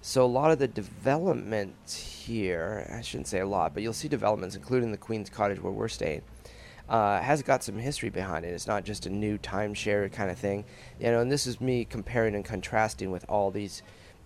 So 0.00 0.24
a 0.24 0.26
lot 0.26 0.50
of 0.50 0.58
the 0.58 0.68
development 0.68 1.74
here, 1.90 2.90
I 2.92 3.02
shouldn't 3.02 3.28
say 3.28 3.40
a 3.40 3.46
lot, 3.46 3.72
but 3.72 3.82
you'll 3.82 3.92
see 3.92 4.08
developments, 4.08 4.56
including 4.56 4.90
the 4.90 4.98
Queen's 4.98 5.30
Cottage 5.30 5.62
where 5.62 5.72
we're 5.72 5.88
staying, 5.88 6.22
uh, 6.88 7.20
has 7.20 7.42
got 7.42 7.62
some 7.62 7.78
history 7.78 8.10
behind 8.10 8.44
it. 8.44 8.48
It's 8.48 8.66
not 8.66 8.84
just 8.84 9.06
a 9.06 9.10
new 9.10 9.38
timeshare 9.38 10.10
kind 10.12 10.30
of 10.30 10.38
thing, 10.38 10.64
you 11.00 11.06
know. 11.06 11.20
And 11.20 11.30
this 11.30 11.46
is 11.46 11.60
me 11.60 11.84
comparing 11.84 12.34
and 12.34 12.44
contrasting 12.44 13.10
with 13.10 13.24
all 13.28 13.50
these 13.50 13.82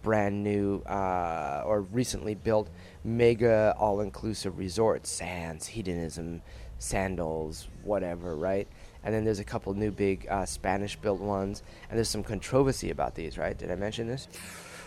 brand 0.06 0.44
new 0.44 0.78
uh, 0.82 1.64
or 1.66 1.80
recently 1.80 2.36
built 2.36 2.70
mega 3.02 3.74
all-inclusive 3.76 4.56
resorts, 4.56 5.10
Sands, 5.10 5.66
Hedonism, 5.66 6.42
Sandals, 6.78 7.66
whatever, 7.82 8.36
right? 8.36 8.68
And 9.02 9.12
then 9.12 9.24
there's 9.24 9.40
a 9.40 9.44
couple 9.44 9.74
new 9.74 9.90
big 9.90 10.28
uh, 10.30 10.46
Spanish-built 10.46 11.20
ones, 11.20 11.64
and 11.90 11.98
there's 11.98 12.08
some 12.08 12.22
controversy 12.22 12.90
about 12.90 13.16
these, 13.16 13.36
right? 13.36 13.58
Did 13.58 13.68
I 13.68 13.74
mention 13.74 14.06
this? 14.06 14.28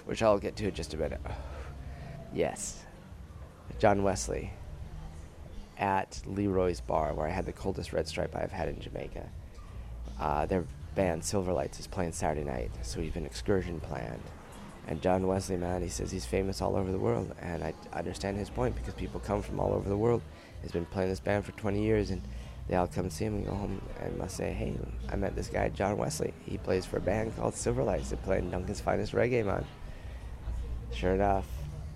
Which 0.05 0.23
I'll 0.23 0.39
get 0.39 0.55
to 0.55 0.69
in 0.69 0.73
just 0.73 0.93
a 0.93 0.97
minute. 0.97 1.19
Yes, 2.33 2.85
John 3.77 4.03
Wesley 4.03 4.53
at 5.77 6.21
Leroy's 6.27 6.79
Bar, 6.79 7.13
where 7.13 7.27
I 7.27 7.31
had 7.31 7.45
the 7.45 7.51
coldest 7.51 7.91
red 7.91 8.07
stripe 8.07 8.37
I've 8.37 8.53
had 8.53 8.69
in 8.69 8.79
Jamaica. 8.79 9.27
Uh, 10.17 10.45
their 10.45 10.63
band 10.95 11.23
Silverlights 11.23 11.77
is 11.77 11.87
playing 11.87 12.13
Saturday 12.13 12.45
night, 12.45 12.71
so 12.83 13.01
we 13.01 13.07
have 13.07 13.17
an 13.17 13.25
excursion 13.25 13.81
planned. 13.81 14.23
And 14.89 15.03
John 15.03 15.27
Wesley, 15.27 15.55
man, 15.55 15.83
he 15.83 15.87
says 15.87 16.09
he's 16.09 16.25
famous 16.25 16.63
all 16.63 16.75
over 16.75 16.91
the 16.91 16.97
world, 16.97 17.31
and 17.39 17.63
I 17.63 17.73
understand 17.93 18.37
his 18.37 18.49
point 18.49 18.75
because 18.75 18.95
people 18.95 19.19
come 19.19 19.43
from 19.43 19.59
all 19.59 19.71
over 19.71 19.87
the 19.87 19.95
world. 19.95 20.23
He's 20.63 20.71
been 20.71 20.87
playing 20.87 21.09
this 21.09 21.19
band 21.19 21.45
for 21.45 21.51
20 21.51 21.79
years, 21.79 22.09
and 22.09 22.23
they 22.67 22.75
all 22.75 22.87
come 22.87 23.11
see 23.11 23.25
him 23.25 23.35
and 23.35 23.45
go 23.45 23.53
home 23.53 23.83
and 24.01 24.17
must 24.17 24.35
say, 24.35 24.51
"Hey, 24.51 24.73
I 25.07 25.15
met 25.15 25.35
this 25.35 25.47
guy, 25.47 25.69
John 25.69 25.95
Wesley. 25.97 26.33
He 26.43 26.57
plays 26.57 26.87
for 26.87 26.97
a 26.97 27.01
band 27.01 27.35
called 27.37 27.53
Silverlights. 27.53 28.09
They're 28.09 28.17
playing 28.17 28.49
Duncan's 28.49 28.81
finest 28.81 29.13
reggae, 29.13 29.45
man." 29.45 29.63
Sure 30.91 31.13
enough, 31.13 31.45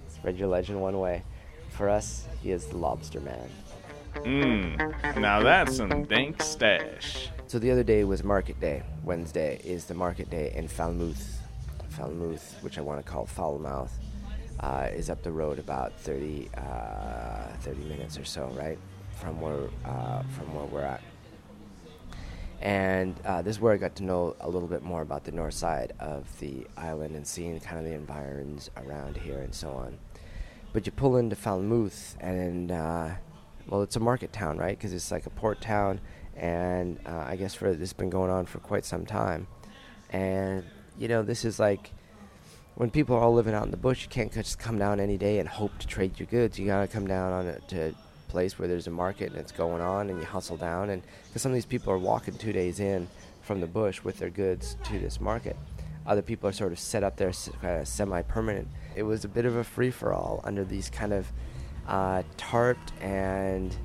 spread 0.07 0.37
your 0.37 0.49
legend 0.49 0.79
one 0.79 0.99
way. 0.99 1.23
For 1.71 1.89
us, 1.89 2.27
he 2.43 2.51
is 2.51 2.67
the 2.67 2.77
Lobster 2.77 3.19
Man. 3.19 3.49
Mmm, 4.17 5.19
now 5.19 5.41
that's 5.41 5.77
some 5.77 6.03
dank 6.03 6.43
stash. 6.43 7.29
So 7.47 7.57
the 7.57 7.71
other 7.71 7.83
day 7.83 8.03
was 8.03 8.23
Market 8.23 8.59
Day. 8.59 8.83
Wednesday 9.03 9.59
is 9.63 9.85
the 9.85 9.95
Market 9.95 10.29
Day 10.29 10.53
in 10.55 10.67
Falmouth. 10.67 11.39
Falmouth, 11.97 12.57
which 12.61 12.77
I 12.77 12.81
want 12.81 13.03
to 13.05 13.11
call 13.11 13.25
Foulmouth, 13.25 13.91
uh, 14.59 14.87
is 14.93 15.09
up 15.09 15.23
the 15.23 15.31
road 15.31 15.59
about 15.59 15.99
30, 15.99 16.49
uh, 16.55 17.47
30 17.59 17.83
minutes 17.83 18.17
or 18.17 18.25
so, 18.25 18.47
right, 18.57 18.77
from 19.11 19.39
where 19.41 19.69
uh, 19.85 20.23
from 20.35 20.53
where 20.55 20.65
we're 20.65 20.81
at. 20.81 21.01
And 22.61 23.19
uh, 23.25 23.41
this 23.41 23.57
is 23.57 23.61
where 23.61 23.73
I 23.73 23.77
got 23.77 23.95
to 23.97 24.03
know 24.03 24.35
a 24.39 24.49
little 24.49 24.69
bit 24.69 24.83
more 24.83 25.01
about 25.01 25.25
the 25.25 25.33
north 25.33 25.53
side 25.53 25.93
of 25.99 26.39
the 26.39 26.65
island 26.77 27.13
and 27.15 27.27
seeing 27.27 27.59
kind 27.59 27.77
of 27.77 27.83
the 27.83 27.91
environs 27.91 28.69
around 28.77 29.17
here 29.17 29.39
and 29.39 29.53
so 29.53 29.71
on. 29.71 29.97
But 30.71 30.85
you 30.85 30.93
pull 30.93 31.17
into 31.17 31.35
Falmouth, 31.35 32.15
and 32.21 32.71
uh, 32.71 33.09
well, 33.67 33.81
it's 33.81 33.95
a 33.95 33.99
market 33.99 34.31
town, 34.33 34.57
right? 34.57 34.77
Because 34.77 34.93
it's 34.93 35.11
like 35.11 35.25
a 35.25 35.29
port 35.29 35.61
town, 35.61 35.99
and 36.35 36.99
uh, 37.05 37.25
I 37.27 37.35
guess 37.35 37.53
for 37.53 37.69
this 37.71 37.79
has 37.79 37.93
been 37.93 38.09
going 38.09 38.31
on 38.31 38.45
for 38.45 38.59
quite 38.59 38.85
some 38.85 39.05
time. 39.05 39.47
And 40.09 40.63
you 40.97 41.07
know, 41.07 41.23
this 41.23 41.45
is 41.45 41.59
like 41.59 41.91
when 42.75 42.89
people 42.89 43.15
are 43.15 43.21
all 43.21 43.33
living 43.33 43.53
out 43.53 43.65
in 43.65 43.71
the 43.71 43.77
bush, 43.77 44.03
you 44.03 44.09
can't 44.09 44.31
just 44.31 44.57
come 44.57 44.79
down 44.79 44.99
any 44.99 45.17
day 45.17 45.39
and 45.39 45.47
hope 45.47 45.77
to 45.79 45.87
trade 45.87 46.19
your 46.19 46.27
goods. 46.27 46.57
You 46.57 46.65
gotta 46.65 46.87
come 46.87 47.07
down 47.07 47.31
on 47.31 47.47
a, 47.47 47.59
to 47.59 47.89
a 47.89 47.93
place 48.29 48.57
where 48.57 48.67
there's 48.67 48.87
a 48.87 48.91
market 48.91 49.31
and 49.31 49.39
it's 49.39 49.51
going 49.51 49.81
on, 49.81 50.09
and 50.09 50.19
you 50.19 50.25
hustle 50.25 50.57
down. 50.57 50.89
And 50.89 51.03
because 51.27 51.41
some 51.41 51.51
of 51.51 51.55
these 51.55 51.65
people 51.65 51.93
are 51.93 51.97
walking 51.99 52.35
two 52.35 52.51
days 52.51 52.79
in 52.79 53.07
from 53.41 53.61
the 53.61 53.67
bush 53.67 54.03
with 54.03 54.17
their 54.17 54.29
goods 54.29 54.75
to 54.85 54.99
this 54.99 55.21
market, 55.21 55.55
other 56.05 56.21
people 56.21 56.49
are 56.49 56.53
sort 56.53 56.71
of 56.71 56.79
set 56.79 57.03
up 57.03 57.15
there 57.15 57.31
uh, 57.63 57.83
semi-permanent. 57.83 58.67
It 58.95 59.03
was 59.03 59.23
a 59.23 59.27
bit 59.27 59.45
of 59.45 59.55
a 59.55 59.63
free-for-all 59.63 60.41
under 60.43 60.63
these 60.63 60.89
kind 60.89 61.13
of 61.13 61.31
uh, 61.87 62.23
tarped 62.37 62.91
and 63.01 63.75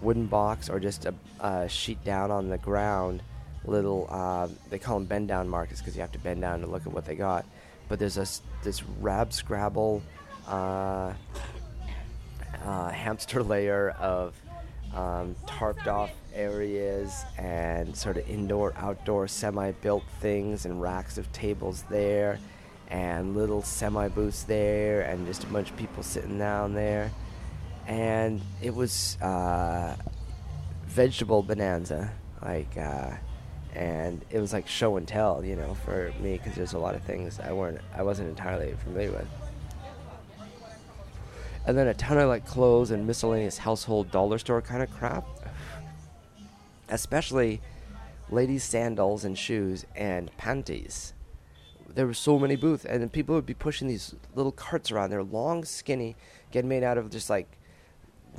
wooden 0.00 0.26
box 0.26 0.68
or 0.68 0.78
just 0.78 1.06
a, 1.06 1.14
a 1.40 1.68
sheet 1.68 2.02
down 2.04 2.30
on 2.30 2.48
the 2.48 2.58
ground 2.58 3.22
little 3.66 4.06
uh, 4.10 4.48
they 4.70 4.78
call 4.78 4.98
them 4.98 5.06
bend 5.06 5.28
down 5.28 5.48
markets 5.48 5.80
because 5.80 5.94
you 5.94 6.00
have 6.00 6.12
to 6.12 6.18
bend 6.18 6.40
down 6.40 6.60
to 6.60 6.66
look 6.66 6.86
at 6.86 6.92
what 6.92 7.04
they 7.04 7.14
got. 7.14 7.44
But 7.88 7.98
there's 7.98 8.18
a, 8.18 8.26
this 8.64 8.82
rab 9.00 9.32
scrabble 9.32 10.02
uh, 10.48 11.12
uh, 12.64 12.90
hamster 12.90 13.42
layer 13.42 13.90
of 14.00 14.34
um, 14.94 15.36
tarped 15.46 15.86
off 15.86 16.10
areas 16.34 17.24
and 17.38 17.96
sort 17.96 18.16
of 18.16 18.28
indoor 18.28 18.74
outdoor 18.76 19.28
semi 19.28 19.72
built 19.72 20.04
things 20.20 20.66
and 20.66 20.80
racks 20.80 21.18
of 21.18 21.30
tables 21.32 21.84
there 21.90 22.38
and 22.88 23.36
little 23.36 23.62
semi 23.62 24.08
booths 24.08 24.44
there 24.44 25.02
and 25.02 25.26
just 25.26 25.44
a 25.44 25.46
bunch 25.48 25.70
of 25.70 25.76
people 25.76 26.02
sitting 26.02 26.38
down 26.38 26.74
there. 26.74 27.10
And 27.86 28.40
it 28.62 28.74
was 28.74 29.20
uh, 29.20 29.96
vegetable 30.86 31.42
bonanza 31.42 32.10
like 32.42 32.76
uh, 32.76 33.10
and 33.76 34.24
it 34.30 34.40
was 34.40 34.54
like 34.54 34.66
show 34.66 34.96
and 34.96 35.06
tell, 35.06 35.44
you 35.44 35.54
know, 35.54 35.74
for 35.74 36.10
me 36.18 36.38
because 36.38 36.54
there's 36.54 36.72
a 36.72 36.78
lot 36.78 36.94
of 36.94 37.02
things 37.02 37.38
I 37.38 37.52
weren't, 37.52 37.78
I 37.94 38.02
wasn't 38.02 38.30
entirely 38.30 38.74
familiar 38.82 39.12
with. 39.12 39.28
And 41.66 41.76
then 41.76 41.86
a 41.86 41.94
ton 41.94 42.16
of 42.16 42.28
like 42.28 42.46
clothes 42.46 42.90
and 42.90 43.06
miscellaneous 43.06 43.58
household 43.58 44.10
dollar 44.10 44.38
store 44.38 44.62
kind 44.62 44.82
of 44.82 44.90
crap, 44.90 45.26
especially 46.88 47.60
ladies' 48.30 48.64
sandals 48.64 49.26
and 49.26 49.36
shoes 49.36 49.84
and 49.94 50.34
panties. 50.38 51.12
There 51.94 52.06
were 52.06 52.14
so 52.14 52.38
many 52.38 52.56
booths, 52.56 52.84
and 52.84 53.12
people 53.12 53.34
would 53.34 53.46
be 53.46 53.54
pushing 53.54 53.88
these 53.88 54.14
little 54.34 54.52
carts 54.52 54.90
around. 54.90 55.10
They're 55.10 55.22
long, 55.22 55.64
skinny, 55.64 56.16
getting 56.50 56.68
made 56.68 56.82
out 56.82 56.98
of 56.98 57.10
just 57.10 57.28
like 57.28 57.58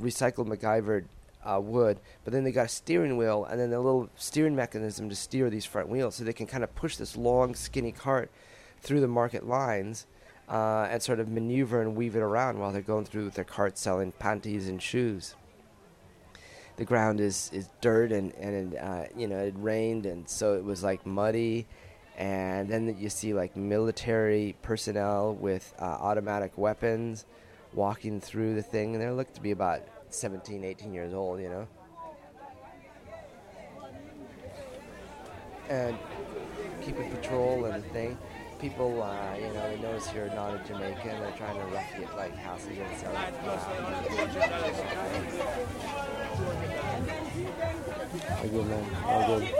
recycled 0.00 0.48
MacGyver 0.48 1.04
uh, 1.44 1.60
wood, 1.60 2.00
but 2.24 2.32
then 2.32 2.44
they 2.44 2.52
got 2.52 2.66
a 2.66 2.68
steering 2.68 3.16
wheel 3.16 3.44
and 3.44 3.60
then 3.60 3.72
a 3.72 3.80
little 3.80 4.08
steering 4.16 4.56
mechanism 4.56 5.08
to 5.08 5.14
steer 5.14 5.50
these 5.50 5.64
front 5.64 5.88
wheels, 5.88 6.16
so 6.16 6.24
they 6.24 6.32
can 6.32 6.46
kind 6.46 6.64
of 6.64 6.74
push 6.74 6.96
this 6.96 7.16
long, 7.16 7.54
skinny 7.54 7.92
cart 7.92 8.30
through 8.80 9.00
the 9.00 9.08
market 9.08 9.46
lines 9.46 10.06
uh, 10.48 10.88
and 10.90 11.02
sort 11.02 11.20
of 11.20 11.28
maneuver 11.28 11.82
and 11.82 11.94
weave 11.94 12.16
it 12.16 12.20
around 12.20 12.58
while 12.58 12.72
they're 12.72 12.82
going 12.82 13.04
through 13.04 13.24
with 13.24 13.34
their 13.34 13.44
cart 13.44 13.76
selling 13.76 14.12
panties 14.12 14.68
and 14.68 14.82
shoes. 14.82 15.34
The 16.76 16.84
ground 16.84 17.20
is, 17.20 17.50
is 17.52 17.68
dirt 17.80 18.12
and 18.12 18.32
and 18.34 18.76
uh, 18.76 19.04
you 19.16 19.26
know 19.26 19.38
it 19.38 19.54
rained 19.56 20.06
and 20.06 20.28
so 20.28 20.54
it 20.54 20.64
was 20.64 20.82
like 20.84 21.04
muddy, 21.04 21.66
and 22.16 22.68
then 22.68 22.96
you 22.98 23.10
see 23.10 23.34
like 23.34 23.56
military 23.56 24.54
personnel 24.62 25.34
with 25.34 25.74
uh, 25.80 25.84
automatic 25.84 26.56
weapons 26.56 27.26
walking 27.74 28.20
through 28.20 28.54
the 28.54 28.62
thing, 28.62 28.94
and 28.94 29.02
they 29.02 29.10
look 29.10 29.32
to 29.34 29.40
be 29.40 29.50
about 29.50 29.82
17, 30.10 30.64
18 30.64 30.92
years 30.94 31.12
old, 31.12 31.40
you 31.40 31.48
know. 31.48 31.68
And 35.68 35.96
keeping 36.80 37.10
patrol 37.10 37.66
and 37.66 37.84
thing. 37.92 38.16
People, 38.58 39.02
uh, 39.02 39.36
you 39.36 39.52
know, 39.52 39.70
they 39.70 39.78
notice 39.80 40.10
you're 40.14 40.28
not 40.30 40.54
a 40.54 40.58
Jamaican. 40.66 41.20
They're 41.20 41.34
trying 41.36 41.58
to 41.58 41.64
rough 41.66 41.92
you, 41.98 42.08
like 42.16 42.34
you 42.74 42.82
and 42.82 42.98
stuff. 42.98 43.14
All 48.30 48.48
good, 48.48 48.66
man. 48.66 48.84
All 49.04 49.38
good. 49.38 49.54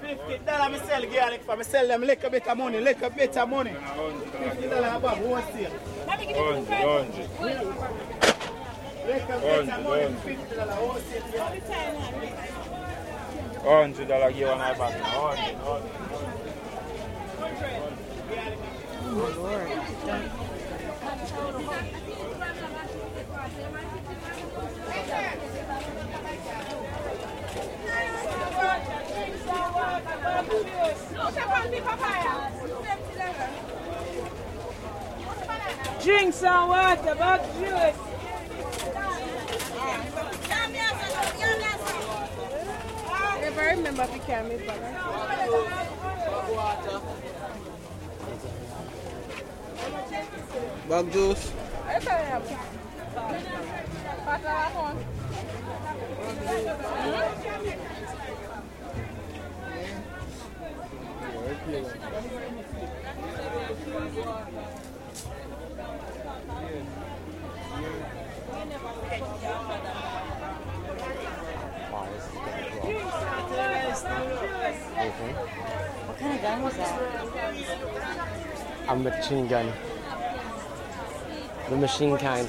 Fifty 0.00 0.38
dollar 0.44 0.68
me 0.70 0.78
sell 0.78 1.04
garlic 1.06 1.42
for 1.42 1.56
me 1.56 1.64
sell 1.64 1.86
them 1.88 2.02
little 2.02 2.30
bit 2.30 2.46
of 2.46 2.56
money, 2.58 2.80
little 2.80 3.10
bit 3.10 3.36
of 3.36 3.48
money. 3.48 3.74
Fifty 4.38 4.68
dollar 4.68 4.96
above 4.96 5.18
wholesale. 5.18 5.72
Little 6.06 6.64
bit 9.08 9.30
of 9.30 9.82
money, 9.84 10.14
fifty 10.24 10.54
dollar 10.56 10.72
wholesale. 10.72 11.22
Hundred 13.62 14.08
dollar 14.08 14.32
give 14.32 14.48
one 14.48 14.60
I 14.60 14.74
back. 14.74 15.00
Hundred, 15.00 15.56
hundred. 15.56 15.90
Drink 21.38 21.97
water, 36.42 37.14
but 37.18 37.42
juice. 37.58 37.96
Never 43.40 43.62
remember 43.76 44.02
if 44.02 44.14
you 44.14 44.20
can 44.20 44.48
make 44.48 44.66
Bag 50.88 51.12
juice. 51.12 51.52
What 76.06 76.18
kind 76.18 76.34
of 76.34 76.42
gun 76.42 76.62
was 76.62 76.76
that? 76.76 77.00
A 78.88 78.96
machine 78.96 79.48
gun. 79.48 79.72
The 81.70 81.76
machine 81.76 82.18
kind. 82.18 82.48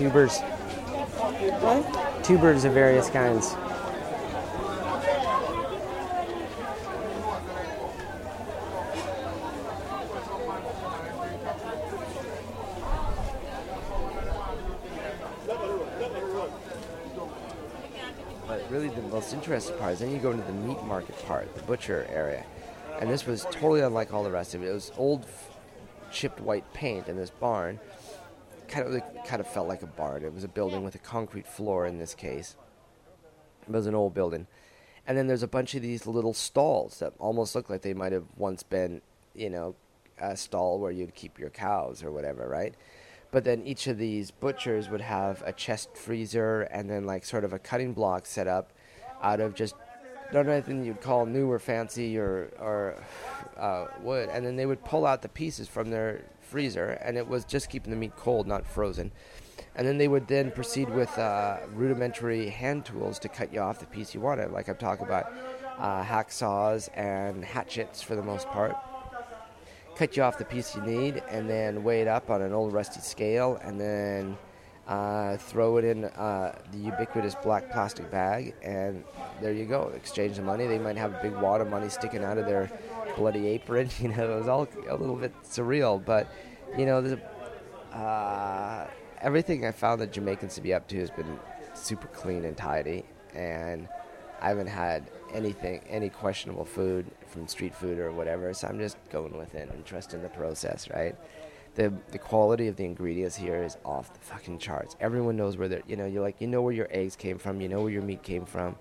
Tubers. 0.00 0.38
Tubers 2.22 2.64
of 2.64 2.72
various 2.72 3.10
kinds. 3.10 3.54
But 18.46 18.70
really, 18.70 18.88
the 18.88 19.02
most 19.02 19.29
interesting 19.40 19.78
part 19.78 19.94
is 19.94 20.00
then 20.00 20.12
you 20.12 20.18
go 20.18 20.32
into 20.32 20.44
the 20.44 20.52
meat 20.52 20.82
market 20.84 21.16
part, 21.24 21.54
the 21.56 21.62
butcher 21.62 22.06
area. 22.12 22.44
And 23.00 23.10
this 23.10 23.24
was 23.24 23.46
totally 23.50 23.80
unlike 23.80 24.12
all 24.12 24.22
the 24.22 24.30
rest 24.30 24.54
of 24.54 24.62
it. 24.62 24.66
It 24.66 24.72
was 24.72 24.92
old, 24.98 25.24
chipped 26.12 26.40
white 26.40 26.70
paint 26.74 27.08
in 27.08 27.16
this 27.16 27.30
barn. 27.30 27.80
Kind 28.68 28.86
of, 28.86 28.94
it 28.94 29.02
kind 29.26 29.40
of 29.40 29.46
felt 29.46 29.66
like 29.66 29.82
a 29.82 29.86
barn. 29.86 30.24
It 30.24 30.34
was 30.34 30.44
a 30.44 30.48
building 30.48 30.84
with 30.84 30.94
a 30.94 30.98
concrete 30.98 31.46
floor 31.46 31.86
in 31.86 31.98
this 31.98 32.14
case. 32.14 32.54
It 33.66 33.72
was 33.72 33.86
an 33.86 33.94
old 33.94 34.12
building. 34.12 34.46
And 35.06 35.16
then 35.16 35.26
there's 35.26 35.42
a 35.42 35.48
bunch 35.48 35.74
of 35.74 35.80
these 35.80 36.06
little 36.06 36.34
stalls 36.34 36.98
that 36.98 37.14
almost 37.18 37.54
look 37.54 37.70
like 37.70 37.80
they 37.80 37.94
might 37.94 38.12
have 38.12 38.26
once 38.36 38.62
been, 38.62 39.00
you 39.34 39.48
know, 39.48 39.74
a 40.18 40.36
stall 40.36 40.78
where 40.78 40.92
you'd 40.92 41.14
keep 41.14 41.38
your 41.38 41.48
cows 41.48 42.04
or 42.04 42.12
whatever, 42.12 42.46
right? 42.46 42.74
But 43.30 43.44
then 43.44 43.62
each 43.62 43.86
of 43.86 43.96
these 43.96 44.30
butchers 44.30 44.90
would 44.90 45.00
have 45.00 45.42
a 45.46 45.52
chest 45.54 45.96
freezer 45.96 46.62
and 46.62 46.90
then 46.90 47.06
like 47.06 47.24
sort 47.24 47.44
of 47.44 47.54
a 47.54 47.58
cutting 47.58 47.94
block 47.94 48.26
set 48.26 48.46
up 48.46 48.74
out 49.22 49.40
of 49.40 49.54
just 49.54 49.74
not 50.32 50.46
anything 50.46 50.84
you'd 50.84 51.00
call 51.00 51.26
new 51.26 51.50
or 51.50 51.58
fancy 51.58 52.18
or 52.18 52.52
or 52.58 53.02
uh, 53.56 53.86
wood, 54.00 54.28
and 54.32 54.44
then 54.44 54.56
they 54.56 54.66
would 54.66 54.84
pull 54.84 55.06
out 55.06 55.22
the 55.22 55.28
pieces 55.28 55.68
from 55.68 55.90
their 55.90 56.24
freezer, 56.40 56.90
and 57.02 57.16
it 57.16 57.26
was 57.26 57.44
just 57.44 57.68
keeping 57.68 57.90
the 57.90 57.96
meat 57.96 58.16
cold, 58.16 58.46
not 58.46 58.66
frozen. 58.66 59.12
And 59.76 59.86
then 59.86 59.98
they 59.98 60.08
would 60.08 60.26
then 60.26 60.50
proceed 60.50 60.88
with 60.90 61.16
uh, 61.18 61.58
rudimentary 61.72 62.48
hand 62.48 62.84
tools 62.84 63.18
to 63.20 63.28
cut 63.28 63.52
you 63.52 63.60
off 63.60 63.78
the 63.78 63.86
piece 63.86 64.14
you 64.14 64.20
wanted. 64.20 64.50
Like 64.50 64.68
I'm 64.68 64.76
talking 64.76 65.06
about 65.06 65.32
uh, 65.78 66.02
hacksaws 66.02 66.88
and 66.94 67.44
hatchets 67.44 68.02
for 68.02 68.16
the 68.16 68.22
most 68.22 68.48
part. 68.48 68.76
Cut 69.96 70.16
you 70.16 70.22
off 70.22 70.38
the 70.38 70.44
piece 70.44 70.74
you 70.74 70.82
need, 70.82 71.22
and 71.28 71.48
then 71.48 71.84
weigh 71.84 72.02
it 72.02 72.08
up 72.08 72.30
on 72.30 72.42
an 72.42 72.52
old 72.52 72.72
rusty 72.72 73.00
scale, 73.00 73.60
and 73.62 73.80
then 73.80 74.36
uh, 74.90 75.36
throw 75.36 75.76
it 75.76 75.84
in 75.84 76.04
uh, 76.04 76.52
the 76.72 76.78
ubiquitous 76.78 77.36
black 77.36 77.70
plastic 77.70 78.10
bag, 78.10 78.54
and 78.60 79.04
there 79.40 79.52
you 79.52 79.64
go. 79.64 79.92
Exchange 79.94 80.34
the 80.36 80.42
money. 80.42 80.66
They 80.66 80.80
might 80.80 80.96
have 80.96 81.14
a 81.14 81.20
big 81.22 81.32
wad 81.36 81.60
of 81.60 81.68
money 81.68 81.88
sticking 81.88 82.24
out 82.24 82.38
of 82.38 82.46
their 82.46 82.68
bloody 83.16 83.46
apron. 83.46 83.88
You 84.00 84.08
know, 84.08 84.32
it 84.32 84.36
was 84.36 84.48
all 84.48 84.66
a 84.88 84.96
little 84.96 85.14
bit 85.14 85.32
surreal, 85.44 86.04
but 86.04 86.26
you 86.76 86.86
know, 86.86 87.18
uh, 87.92 88.88
everything 89.20 89.64
I 89.64 89.70
found 89.70 90.00
the 90.00 90.08
Jamaicans 90.08 90.56
to 90.56 90.60
be 90.60 90.74
up 90.74 90.88
to 90.88 90.98
has 90.98 91.10
been 91.10 91.38
super 91.74 92.08
clean 92.08 92.44
and 92.44 92.56
tidy, 92.56 93.04
and 93.32 93.88
I 94.40 94.48
haven't 94.48 94.66
had 94.66 95.08
anything, 95.32 95.82
any 95.88 96.08
questionable 96.08 96.64
food 96.64 97.06
from 97.28 97.46
street 97.46 97.76
food 97.76 98.00
or 98.00 98.10
whatever. 98.10 98.52
So 98.54 98.66
I'm 98.66 98.80
just 98.80 98.96
going 99.10 99.38
with 99.38 99.54
it 99.54 99.70
and 99.70 99.84
trusting 99.84 100.20
the 100.20 100.30
process, 100.30 100.90
right? 100.90 101.14
The 101.74 101.92
the 102.10 102.18
quality 102.18 102.66
of 102.68 102.76
the 102.76 102.84
ingredients 102.84 103.36
here 103.36 103.62
is 103.62 103.76
off 103.84 104.12
the 104.12 104.20
fucking 104.20 104.58
charts. 104.58 104.96
Everyone 105.00 105.36
knows 105.36 105.56
where 105.56 105.68
they're, 105.68 105.82
you 105.86 105.96
know, 105.96 106.06
you're 106.06 106.22
like, 106.22 106.40
you 106.40 106.46
know 106.46 106.62
where 106.62 106.72
your 106.72 106.88
eggs 106.90 107.16
came 107.16 107.38
from, 107.38 107.60
you 107.60 107.68
know 107.68 107.80
where 107.82 107.92
your 107.92 108.02
meat 108.02 108.22
came 108.22 108.44
from. 108.44 108.76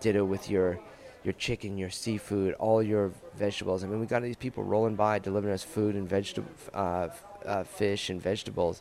Ditto 0.00 0.24
with 0.24 0.50
your 0.50 0.78
your 1.24 1.32
chicken, 1.32 1.76
your 1.76 1.90
seafood, 1.90 2.54
all 2.54 2.82
your 2.82 3.12
vegetables. 3.34 3.82
I 3.82 3.88
mean, 3.88 3.98
we 3.98 4.06
got 4.06 4.22
these 4.22 4.36
people 4.36 4.62
rolling 4.62 4.94
by 4.94 5.18
delivering 5.18 5.52
us 5.52 5.64
food 5.64 5.96
and 5.96 6.08
vegetable, 6.08 6.50
uh, 6.72 7.08
uh, 7.44 7.64
fish 7.64 8.10
and 8.10 8.22
vegetables. 8.22 8.80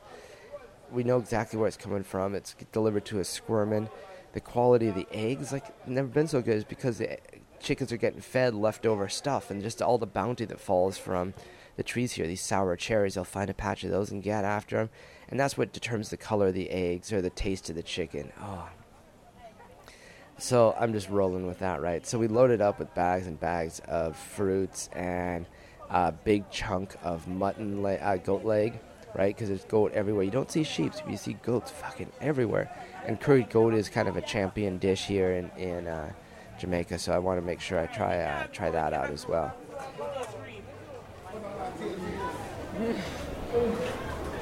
We 0.92 1.04
know 1.04 1.18
exactly 1.18 1.58
where 1.58 1.68
it's 1.68 1.76
coming 1.76 2.04
from. 2.04 2.36
It's 2.36 2.56
delivered 2.72 3.06
to 3.06 3.20
us 3.20 3.30
squirming. 3.30 3.90
The 4.34 4.42
quality 4.42 4.90
of 4.90 4.96
the 4.96 5.08
eggs, 5.12 5.52
like, 5.52 5.88
never 5.88 6.08
been 6.08 6.28
so 6.28 6.42
good, 6.42 6.58
is 6.58 6.64
because 6.64 7.00
the 7.00 7.18
chickens 7.60 7.92
are 7.92 7.98
getting 7.98 8.22
fed 8.22 8.54
leftover 8.54 9.10
stuff 9.10 9.50
and 9.50 9.64
just 9.64 9.82
all 9.82 9.98
the 9.98 10.06
bounty 10.06 10.46
that 10.46 10.60
falls 10.60 11.00
from 11.00 11.34
the 11.76 11.84
trees 11.84 12.14
here. 12.14 12.28
These 12.28 12.42
sour 12.42 12.76
cherries, 12.76 13.16
they'll 13.16 13.24
find 13.24 13.50
a 13.50 13.54
patch 13.54 13.84
of 13.84 13.92
those 13.92 14.12
and 14.12 14.24
get 14.24 14.46
after 14.46 14.78
them, 14.78 14.90
and 15.30 15.40
that's 15.40 15.58
what 15.58 15.74
determines 15.74 16.10
the 16.10 16.18
color 16.18 16.48
of 16.48 16.54
the 16.54 16.70
eggs 16.70 17.12
or 17.12 17.22
the 17.22 17.30
taste 17.30 17.70
of 17.70 17.76
the 17.76 17.84
chicken. 17.84 18.32
Oh, 18.42 18.70
so 20.38 20.76
I'm 20.78 20.92
just 20.92 21.10
rolling 21.10 21.48
with 21.48 21.60
that, 21.60 21.82
right? 21.82 22.06
So 22.06 22.20
we 22.20 22.28
loaded 22.28 22.62
up 22.62 22.80
with 22.80 22.94
bags 22.94 23.26
and 23.28 23.40
bags 23.40 23.80
of 23.88 24.18
fruits 24.18 24.90
and 24.94 25.46
a 25.90 26.12
big 26.12 26.50
chunk 26.50 26.96
of 27.04 27.28
mutton, 27.28 27.82
le- 27.82 27.96
uh, 27.96 28.18
goat 28.18 28.44
leg, 28.44 28.80
right? 29.16 29.34
Because 29.34 29.48
there's 29.48 29.64
goat 29.64 29.94
everywhere. 29.94 30.24
You 30.24 30.32
don't 30.32 30.52
see 30.52 30.64
sheep, 30.64 30.92
but 30.94 31.10
you 31.10 31.18
see 31.18 31.34
goats 31.42 31.72
fucking 31.72 32.12
everywhere. 32.20 32.70
And 33.06 33.20
curried 33.20 33.50
goat 33.50 33.74
is 33.74 33.88
kind 33.88 34.08
of 34.10 34.18
a 34.18 34.22
champion 34.22 34.78
dish 34.78 35.06
here 35.06 35.32
in 35.34 35.52
in 35.58 35.88
uh, 35.88 36.12
Jamaica, 36.60 37.00
so 37.00 37.14
I 37.14 37.20
want 37.20 37.40
to 37.40 37.46
make 37.46 37.62
sure 37.62 37.80
I 37.80 37.86
try 37.86 38.18
uh, 38.20 38.48
try 38.48 38.70
that 38.72 38.94
out 38.94 39.12
as 39.12 39.28
well. 39.28 39.56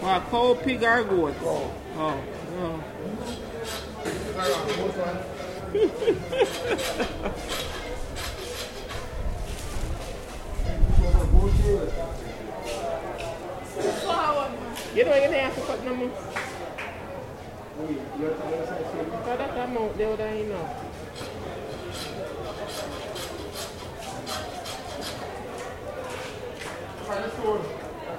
What, 0.01 0.23
cold 0.23 0.61
pig, 0.63 0.81
goat? 0.81 1.35
Oh, 1.43 1.71
oh. 2.57 2.83
You 14.93 15.05
know, 15.05 15.15
you 15.15 15.21
don't 15.21 15.33
have 15.33 15.55
to 15.55 15.61
cut 15.61 15.83
no 15.85 15.95
more. 15.95 16.11
Because 18.19 19.37
that 19.39 19.55
come 19.55 19.77
out 19.77 19.97
the 19.97 20.11
other, 20.11 20.35
you 20.35 20.45
know. 20.49 20.69
I 27.09 27.82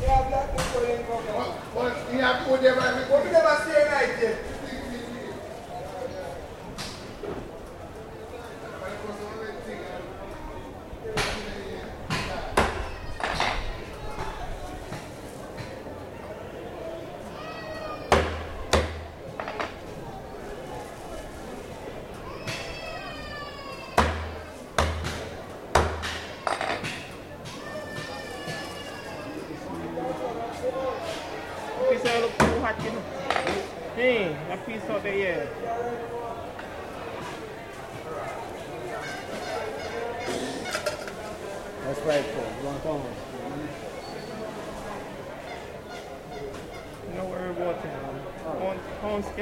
Yeah, 0.00 0.28
black 0.28 0.50
people 0.56 0.86
ain't 0.86 1.06
to. 1.06 1.16
Put 1.18 1.26
them 1.26 1.36
on. 1.36 1.50
What 1.74 3.24
did 4.16 4.20
they? 4.20 4.57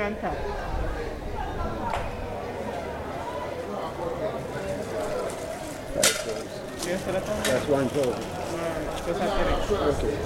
Pound 0.07 0.19
scan 0.19 0.21
tap. 0.21 0.37
Yes, 6.85 7.05
so 7.05 7.13
that's 7.13 7.29
one. 7.29 7.43
That's 7.43 7.67
one 7.69 7.89
pound. 7.91 8.07
Alright, 8.07 9.07
just 9.07 9.21
have 9.21 9.69
to 9.69 9.75
Okay. 9.87 10.17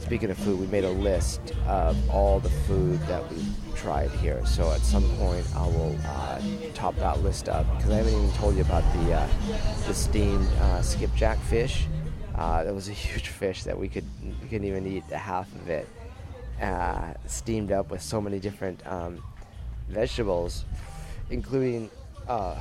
Speaking 0.00 0.30
of 0.30 0.36
food, 0.38 0.60
we 0.60 0.66
made 0.66 0.84
a 0.84 0.90
list 0.90 1.40
of 1.66 1.96
all 2.10 2.40
the 2.40 2.50
food 2.50 3.00
that 3.06 3.30
we 3.32 3.42
tried 3.74 4.10
here. 4.10 4.44
So 4.44 4.70
at 4.70 4.80
some 4.80 5.04
point, 5.16 5.46
I 5.56 5.66
will 5.66 5.96
uh, 6.06 6.40
top 6.74 6.96
that 6.96 7.22
list 7.22 7.48
up 7.48 7.66
because 7.76 7.90
I 7.90 7.96
haven't 7.96 8.12
even 8.12 8.32
told 8.32 8.56
you 8.56 8.62
about 8.62 8.84
the 8.92 9.14
uh, 9.14 9.26
the 9.86 9.94
steamed 9.94 10.48
uh, 10.60 10.82
skipjack 10.82 11.38
fish. 11.38 11.86
Uh, 12.34 12.64
that 12.64 12.74
was 12.74 12.88
a 12.88 12.92
huge 12.92 13.28
fish 13.28 13.64
that 13.64 13.78
we 13.78 13.88
could 13.88 14.04
we 14.22 14.48
couldn't 14.48 14.66
even 14.66 14.86
eat 14.86 15.06
the 15.08 15.18
half 15.18 15.52
of 15.54 15.68
it. 15.68 15.88
Uh, 16.60 17.12
steamed 17.26 17.72
up 17.72 17.90
with 17.90 18.00
so 18.00 18.20
many 18.20 18.38
different 18.38 18.80
um, 18.86 19.22
vegetables, 19.88 20.64
including 21.30 21.90
uh, 22.28 22.54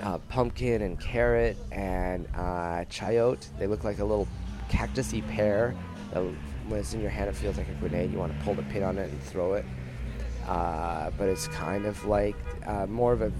uh, 0.00 0.18
pumpkin 0.28 0.82
and 0.82 1.00
carrot 1.00 1.56
and 1.72 2.28
uh, 2.36 2.84
chayote. 2.90 3.46
They 3.58 3.66
look 3.66 3.84
like 3.84 4.00
a 4.00 4.04
little 4.04 4.28
cactusy 4.68 5.26
pear. 5.30 5.74
when 6.12 6.80
it's 6.80 6.92
in 6.92 7.00
your 7.00 7.10
hand, 7.10 7.30
it 7.30 7.36
feels 7.36 7.56
like 7.56 7.68
a 7.68 7.74
grenade. 7.74 8.12
You 8.12 8.18
want 8.18 8.36
to 8.36 8.44
pull 8.44 8.54
the 8.54 8.62
pin 8.64 8.82
on 8.82 8.98
it 8.98 9.10
and 9.10 9.22
throw 9.22 9.54
it. 9.54 9.64
Uh, 10.46 11.10
but 11.16 11.28
it's 11.28 11.48
kind 11.48 11.86
of 11.86 12.04
like 12.04 12.36
more 12.88 13.12
of 13.14 13.22
a. 13.22 13.32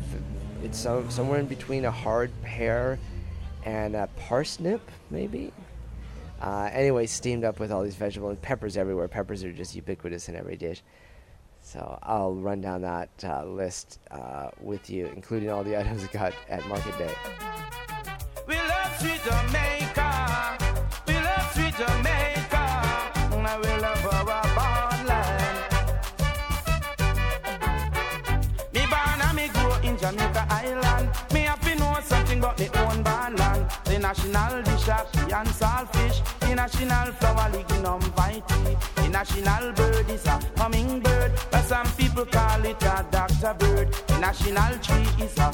It's 0.62 0.78
some, 0.78 1.10
somewhere 1.10 1.38
in 1.38 1.46
between 1.46 1.84
a 1.84 1.90
hard 1.90 2.30
pear 2.42 2.98
and 3.64 3.94
a 3.94 4.08
parsnip, 4.16 4.80
maybe. 5.10 5.52
Uh, 6.40 6.70
anyway, 6.72 7.06
steamed 7.06 7.44
up 7.44 7.60
with 7.60 7.70
all 7.70 7.82
these 7.82 7.96
vegetables 7.96 8.30
and 8.30 8.42
peppers 8.42 8.76
everywhere. 8.76 9.08
Peppers 9.08 9.44
are 9.44 9.52
just 9.52 9.74
ubiquitous 9.74 10.28
in 10.28 10.36
every 10.36 10.56
dish. 10.56 10.82
So 11.62 11.98
I'll 12.02 12.32
run 12.34 12.62
down 12.62 12.80
that 12.82 13.10
uh, 13.22 13.44
list 13.44 13.98
uh, 14.10 14.48
with 14.60 14.88
you, 14.88 15.10
including 15.14 15.50
all 15.50 15.62
the 15.62 15.76
items 15.80 16.02
we 16.02 16.08
got 16.08 16.32
at 16.48 16.66
Market 16.66 16.96
Day. 16.96 17.14
We 18.48 18.56
love 18.56 18.96
sweet 18.98 19.20
Jamaica. 19.22 20.58
We 21.06 21.14
love 21.14 21.52
sweet 21.52 21.74
Jamaica. 21.76 22.64
Mm, 23.30 23.62
We 23.62 23.82
love 23.82 24.06
our 24.06 24.42
born 24.56 25.06
land. 25.06 25.58
Me 28.72 28.86
born 28.86 29.20
and 29.20 29.36
me 29.36 29.48
grow 29.48 29.74
in 29.82 29.98
Jamaica 29.98 30.46
Island. 30.48 31.10
Me 31.34 31.40
have 31.40 31.60
to 31.60 31.74
know 31.74 31.98
something 32.02 32.38
about 32.38 32.58
me 32.58 32.68
own 32.74 33.02
born 33.02 33.36
land. 33.36 33.49
National 34.00 34.62
dish 34.62 34.88
and 34.88 35.48
saltfish. 35.48 36.40
The 36.40 36.54
national 36.54 37.12
flower 37.12 37.50
lignum 37.52 38.00
vitae. 38.16 38.76
The 38.96 39.08
national 39.08 39.72
bird 39.72 40.10
is 40.10 40.26
a 40.26 40.40
hummingbird. 40.56 41.32
But 41.50 41.62
some 41.62 41.86
people 41.92 42.24
call 42.24 42.64
it 42.64 42.82
a 42.82 43.06
doctor 43.10 43.54
bird. 43.58 43.88
National 44.20 44.78
tree 44.78 45.24
is 45.24 45.36
a. 45.38 45.50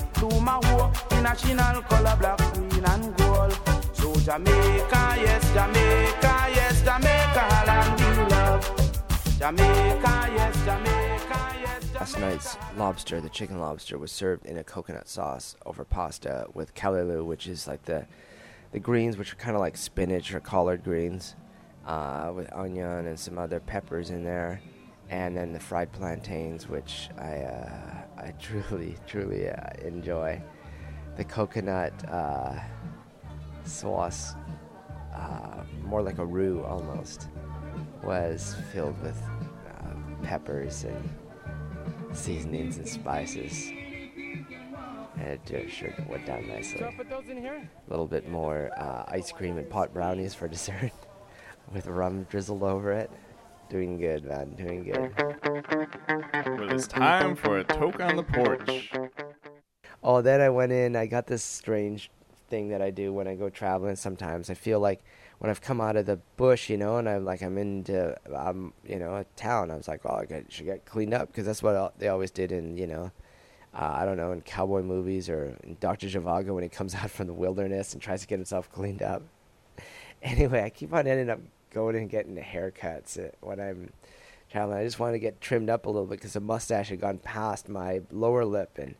The 1.11 1.21
national 1.23 1.83
color 1.83 2.17
black, 2.19 2.39
green 2.55 2.85
and 2.85 3.17
gold. 3.17 3.59
So 3.93 4.15
Jamaica, 4.15 5.17
yes, 5.19 5.53
Jamaica, 5.53 6.35
yes, 6.55 6.83
Jamaica, 6.83 7.65
land 7.67 8.01
we 8.01 8.35
love. 8.35 9.39
Jamaica, 9.39 10.31
yes, 10.35 10.65
Jamaica, 10.65 11.55
yes, 11.61 11.95
Last 11.95 12.19
night's 12.19 12.57
lobster, 12.77 13.21
the 13.21 13.29
chicken 13.29 13.59
lobster, 13.59 13.99
was 13.99 14.13
served 14.13 14.47
in 14.47 14.57
a 14.57 14.65
coconut 14.65 15.09
sauce 15.09 15.57
over 15.65 15.85
pasta 15.85 16.47
with 16.55 16.75
callaloo, 16.75 17.25
which 17.25 17.47
is 17.47 17.67
like 17.67 17.85
the 17.87 18.07
the 18.73 18.79
greens, 18.79 19.17
which 19.17 19.33
are 19.33 19.37
kind 19.37 19.57
of 19.57 19.61
like 19.61 19.77
spinach 19.77 20.35
or 20.35 20.41
collard 20.41 20.85
greens, 20.85 21.37
uh, 21.87 22.33
with 22.35 22.53
onion 22.53 23.07
and 23.07 23.19
some 23.19 23.39
other 23.39 23.61
peppers 23.61 24.11
in 24.11 24.25
there, 24.25 24.61
and 25.09 25.37
then 25.37 25.53
the 25.53 25.61
fried 25.61 25.93
plantains, 25.93 26.69
which 26.69 27.09
I 27.19 27.43
uh, 27.43 27.95
I 28.19 28.31
truly 28.41 28.97
truly 29.07 29.49
uh, 29.49 29.71
enjoy. 29.85 30.43
The 31.17 31.25
coconut 31.25 31.95
uh, 32.11 32.61
sauce, 33.65 34.35
uh, 35.15 35.63
more 35.83 36.03
like 36.03 36.19
a 36.19 36.27
roux 36.27 36.63
almost, 36.63 37.29
was 38.03 38.55
filled 38.73 39.01
with 39.03 39.19
uh, 39.23 39.95
peppers 40.23 40.85
and 40.85 41.09
seasonings 42.13 42.77
and 42.77 42.87
spices. 42.87 43.71
And 45.17 45.29
it 45.29 45.41
just 45.47 45.75
sure 45.75 45.95
went 46.09 46.27
down 46.27 46.47
nicely. 46.47 46.85
put 46.97 47.09
those 47.09 47.29
in 47.29 47.39
here? 47.39 47.69
A 47.87 47.91
little 47.91 48.07
bit 48.07 48.29
more 48.29 48.71
uh, 48.77 49.05
ice 49.09 49.33
cream 49.33 49.59
and 49.59 49.69
pot 49.69 49.93
brownies 49.93 50.35
for 50.35 50.49
dessert 50.57 50.93
with 51.73 51.87
rum 51.87 52.25
drizzled 52.25 52.63
over 52.63 52.93
it. 52.93 53.11
Doing 53.69 53.99
good, 53.99 54.25
man. 54.25 54.55
Doing 54.55 54.85
good. 54.85 55.13
Well, 56.47 56.71
it's 56.71 56.87
time 56.87 57.35
for 57.35 57.59
a 57.59 57.65
toke 57.65 58.01
on 58.01 58.17
the 58.17 58.23
porch. 58.23 58.91
Oh, 60.03 60.23
then 60.23 60.41
I 60.41 60.51
went 60.51 60.71
in. 60.71 60.95
I 60.95 61.07
got 61.07 61.27
this 61.27 61.43
strange 61.43 62.11
thing 62.49 62.69
that 62.69 62.81
I 62.81 62.91
do 62.91 63.13
when 63.13 63.27
I 63.27 63.35
go 63.35 63.49
traveling. 63.49 63.97
Sometimes 63.97 64.51
I 64.51 64.55
feel 64.55 64.79
like 64.79 65.03
when 65.39 65.51
I've 65.51 65.61
come 65.61 65.81
out 65.81 65.97
of 65.97 66.07
the 66.07 66.21
bush, 66.37 66.71
you 66.71 66.77
know, 66.77 66.99
and 66.99 67.09
I'm 67.09 67.25
like 67.25 67.43
I'm 67.43 67.59
into, 67.59 68.17
um, 68.35 68.73
you 68.85 69.01
know, 69.01 69.17
a 69.17 69.25
town. 69.37 69.73
I 69.73 69.77
was 69.77 69.89
like, 69.89 70.03
oh, 70.05 70.15
I 70.15 70.27
got, 70.27 70.51
should 70.53 70.67
get 70.67 70.87
cleaned 70.87 71.13
up 71.13 71.29
because 71.29 71.47
that's 71.47 71.63
what 71.63 71.99
they 71.99 72.07
always 72.09 72.31
did 72.31 72.53
in, 72.53 72.77
you 72.77 72.87
know, 72.87 73.11
uh, 73.77 73.93
I 73.95 74.05
don't 74.07 74.17
know, 74.17 74.33
in 74.33 74.41
cowboy 74.41 74.83
movies 74.83 75.29
or 75.29 75.57
in 75.63 75.77
Doctor 75.81 76.07
Zhivago 76.07 76.55
when 76.55 76.63
he 76.63 76.69
comes 76.69 76.95
out 76.97 77.11
from 77.11 77.27
the 77.27 77.35
wilderness 77.35 77.93
and 77.93 78.01
tries 78.01 78.23
to 78.23 78.27
get 78.27 78.39
himself 78.39 78.71
cleaned 78.73 79.03
up. 79.03 79.23
Anyway, 80.23 80.63
I 80.63 80.71
keep 80.71 80.95
on 80.95 81.07
ending 81.07 81.29
up 81.29 81.39
going 81.71 81.95
and 81.95 82.09
getting 82.09 82.37
haircuts 82.37 83.23
uh, 83.23 83.31
when 83.43 83.61
I'm 83.61 83.93
traveling. 84.51 84.79
I 84.79 84.83
just 84.83 84.99
wanted 84.99 85.13
to 85.13 85.19
get 85.19 85.43
trimmed 85.43 85.69
up 85.69 85.85
a 85.85 85.91
little 85.91 86.07
bit 86.07 86.19
because 86.19 86.33
the 86.33 86.41
mustache 86.41 86.89
had 86.89 87.03
gone 87.03 87.19
past 87.19 87.69
my 87.69 88.01
lower 88.11 88.45
lip 88.47 88.79
and 88.79 88.95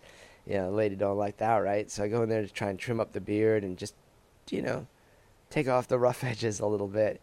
you 0.47 0.59
know, 0.59 0.71
lady 0.71 0.95
don't 0.95 1.17
like 1.17 1.39
that, 1.39 1.57
right? 1.57 1.91
So 1.91 2.05
I 2.05 2.09
go 2.09 2.23
in 2.23 2.29
there 2.29 2.43
to 2.43 2.53
try 2.53 2.71
and 2.71 2.79
trim 2.79 3.01
up 3.01 3.13
the 3.13 3.21
beard 3.21 3.65
and 3.65 3.77
just, 3.77 3.95
you 4.51 4.63
know, 4.63 4.87
take 5.51 5.69
off 5.69 5.89
the 5.89 5.99
rough 5.99 6.23
edges 6.25 6.61
a 6.61 6.67
little 6.67 6.89
bit. 6.89 7.21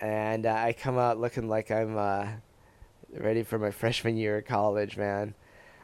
And 0.00 0.46
uh, 0.46 0.54
I 0.54 0.72
come 0.72 0.98
out 0.98 1.18
looking 1.18 1.48
like 1.48 1.70
I'm 1.70 1.96
uh, 1.96 2.28
ready 3.12 3.42
for 3.42 3.58
my 3.58 3.70
freshman 3.70 4.16
year 4.16 4.38
of 4.38 4.46
college, 4.46 4.96
man. 4.96 5.34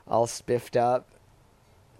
All 0.09 0.27
spiffed 0.27 0.77
up. 0.77 1.09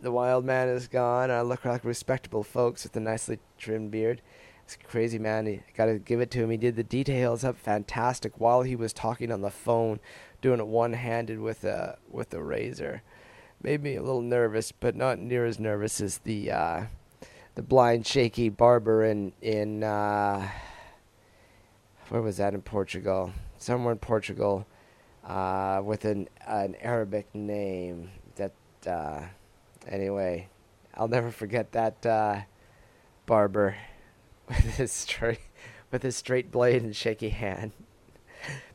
The 0.01 0.13
wild 0.13 0.45
man 0.45 0.69
is 0.69 0.89
gone. 0.89 1.31
I 1.31 1.41
look 1.41 1.65
like 1.65 1.85
respectable 1.85 2.43
folks 2.43 2.85
with 2.85 2.97
a 2.97 3.01
nicely 3.01 3.39
trimmed 3.59 3.91
beard. 3.91 4.21
It's 4.65 4.77
crazy, 4.85 5.19
man. 5.19 5.47
He 5.47 5.63
got 5.75 5.87
to 5.87 5.99
give 5.99 6.21
it 6.21 6.31
to 6.33 6.43
him. 6.43 6.51
He 6.51 6.57
did 6.57 6.77
the 6.77 6.85
details 6.85 7.45
up 7.45 7.57
fantastic 7.57 8.39
while 8.39 8.63
he 8.63 8.77
was 8.77 8.93
talking 8.93 9.33
on 9.33 9.41
the 9.41 9.51
phone, 9.51 10.01
doing 10.43 10.61
it 10.61 10.67
one-handed 10.67 11.41
with 11.41 11.65
a 11.65 11.99
with 12.11 12.35
a 12.35 12.43
razor 12.43 13.03
made 13.63 13.83
me 13.83 13.97
a 13.97 14.03
little 14.03 14.23
nervous, 14.23 14.73
but 14.73 14.95
not 14.95 15.19
near 15.19 15.47
as 15.47 15.59
nervous 15.59 16.01
as 16.01 16.19
the 16.19 16.51
uh, 16.51 16.85
the 17.55 17.63
blind, 17.63 18.07
shaky 18.07 18.49
barber 18.49 19.05
in 19.05 19.33
in 19.41 19.83
uh, 19.83 20.49
where 22.09 22.23
was 22.23 22.37
that 22.37 22.55
in 22.55 22.63
Portugal? 22.63 23.33
Somewhere 23.59 23.93
in 23.93 23.99
Portugal, 23.99 24.67
uh, 25.27 25.83
with 25.85 26.05
an 26.05 26.29
an 26.47 26.77
Arabic 26.81 27.35
name. 27.35 28.11
That 28.37 28.53
uh, 28.87 29.23
anyway, 29.87 30.49
I'll 30.95 31.09
never 31.09 31.31
forget 31.31 31.73
that 31.73 32.07
uh, 32.07 32.41
barber 33.27 33.77
with 34.49 34.77
his 34.77 34.93
straight 34.93 35.41
with 35.91 36.03
his 36.03 36.17
straight 36.17 36.51
blade 36.51 36.83
and 36.83 36.95
shaky 36.95 37.31
hand. 37.31 37.73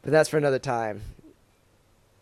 But 0.01 0.11
that's 0.11 0.29
for 0.29 0.37
another 0.37 0.59
time. 0.59 1.01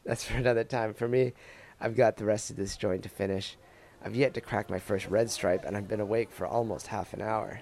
That's 0.06 0.24
for 0.24 0.38
another 0.38 0.63
time. 0.63 0.94
For 0.94 1.08
me, 1.08 1.34
I've 1.80 1.96
got 1.96 2.18
the 2.18 2.26
rest 2.26 2.50
of 2.50 2.56
this 2.56 2.78
joint 2.78 3.04
to 3.04 3.10
finish. 3.10 3.58
I've 4.04 4.15
yet 4.15 4.34
to 4.36 4.42
crack 4.42 4.70
my 4.70 4.80
first 4.80 5.08
red 5.08 5.30
stripe, 5.30 5.65
and 5.65 5.76
I've 5.76 5.88
been 5.88 6.00
awake 6.00 6.32
for 6.32 6.48
almost 6.48 6.88
half 6.88 7.13
an 7.13 7.22
hour. 7.22 7.62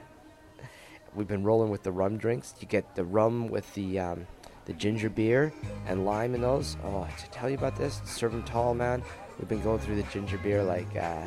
We've 1.16 1.28
been 1.28 1.44
rolling 1.44 1.72
with 1.72 1.84
the 1.84 1.92
rum 1.92 2.18
drinks. 2.18 2.54
You 2.60 2.68
get 2.68 2.96
the 2.96 3.04
rum 3.04 3.48
with 3.48 3.74
the 3.74 4.00
um, 4.00 4.28
the 4.68 4.74
ginger 4.74 5.10
beer 5.10 5.52
and 5.88 6.06
lime 6.06 6.36
in 6.36 6.42
those. 6.42 6.78
Oh, 6.84 7.08
to 7.18 7.30
tell 7.32 7.50
you 7.50 7.58
about 7.58 7.78
this, 7.78 8.02
serve 8.06 8.34
them 8.34 8.44
tall, 8.44 8.74
man. 8.74 9.02
We've 9.40 9.48
been 9.48 9.62
going 9.62 9.80
through 9.80 9.96
the 9.96 10.04
ginger 10.04 10.38
beer 10.38 10.62
like, 10.62 10.94
uh, 10.96 11.26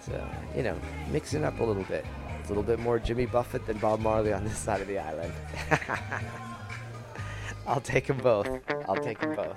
so 0.00 0.24
you 0.54 0.62
know, 0.62 0.78
mixing 1.10 1.44
up 1.44 1.58
a 1.60 1.64
little 1.64 1.84
bit. 1.84 2.04
It's 2.40 2.50
a 2.50 2.52
little 2.52 2.62
bit 2.62 2.78
more 2.78 2.98
Jimmy 2.98 3.26
Buffett 3.26 3.66
than 3.66 3.78
Bob 3.78 4.00
Marley 4.00 4.32
on 4.32 4.44
this 4.44 4.58
side 4.58 4.80
of 4.82 4.86
the 4.86 4.98
island. 4.98 5.32
I'll 7.66 7.80
take 7.80 8.10
'em 8.10 8.18
both. 8.18 8.48
I'll 8.88 8.96
take 8.96 9.22
'em 9.22 9.34
both. 9.34 9.56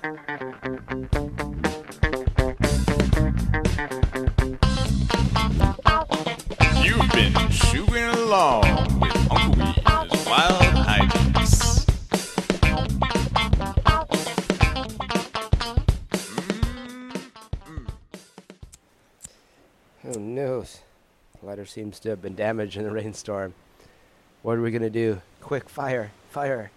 You've 6.82 7.12
been 7.12 7.50
shooting 7.50 8.04
along 8.04 9.05
seems 21.66 21.98
to 22.00 22.10
have 22.10 22.22
been 22.22 22.34
damaged 22.34 22.76
in 22.76 22.84
the 22.84 22.90
rainstorm. 22.90 23.54
What 24.42 24.56
are 24.56 24.62
we 24.62 24.70
gonna 24.70 24.90
do? 24.90 25.20
Quick, 25.40 25.68
fire, 25.68 26.12
fire. 26.30 26.70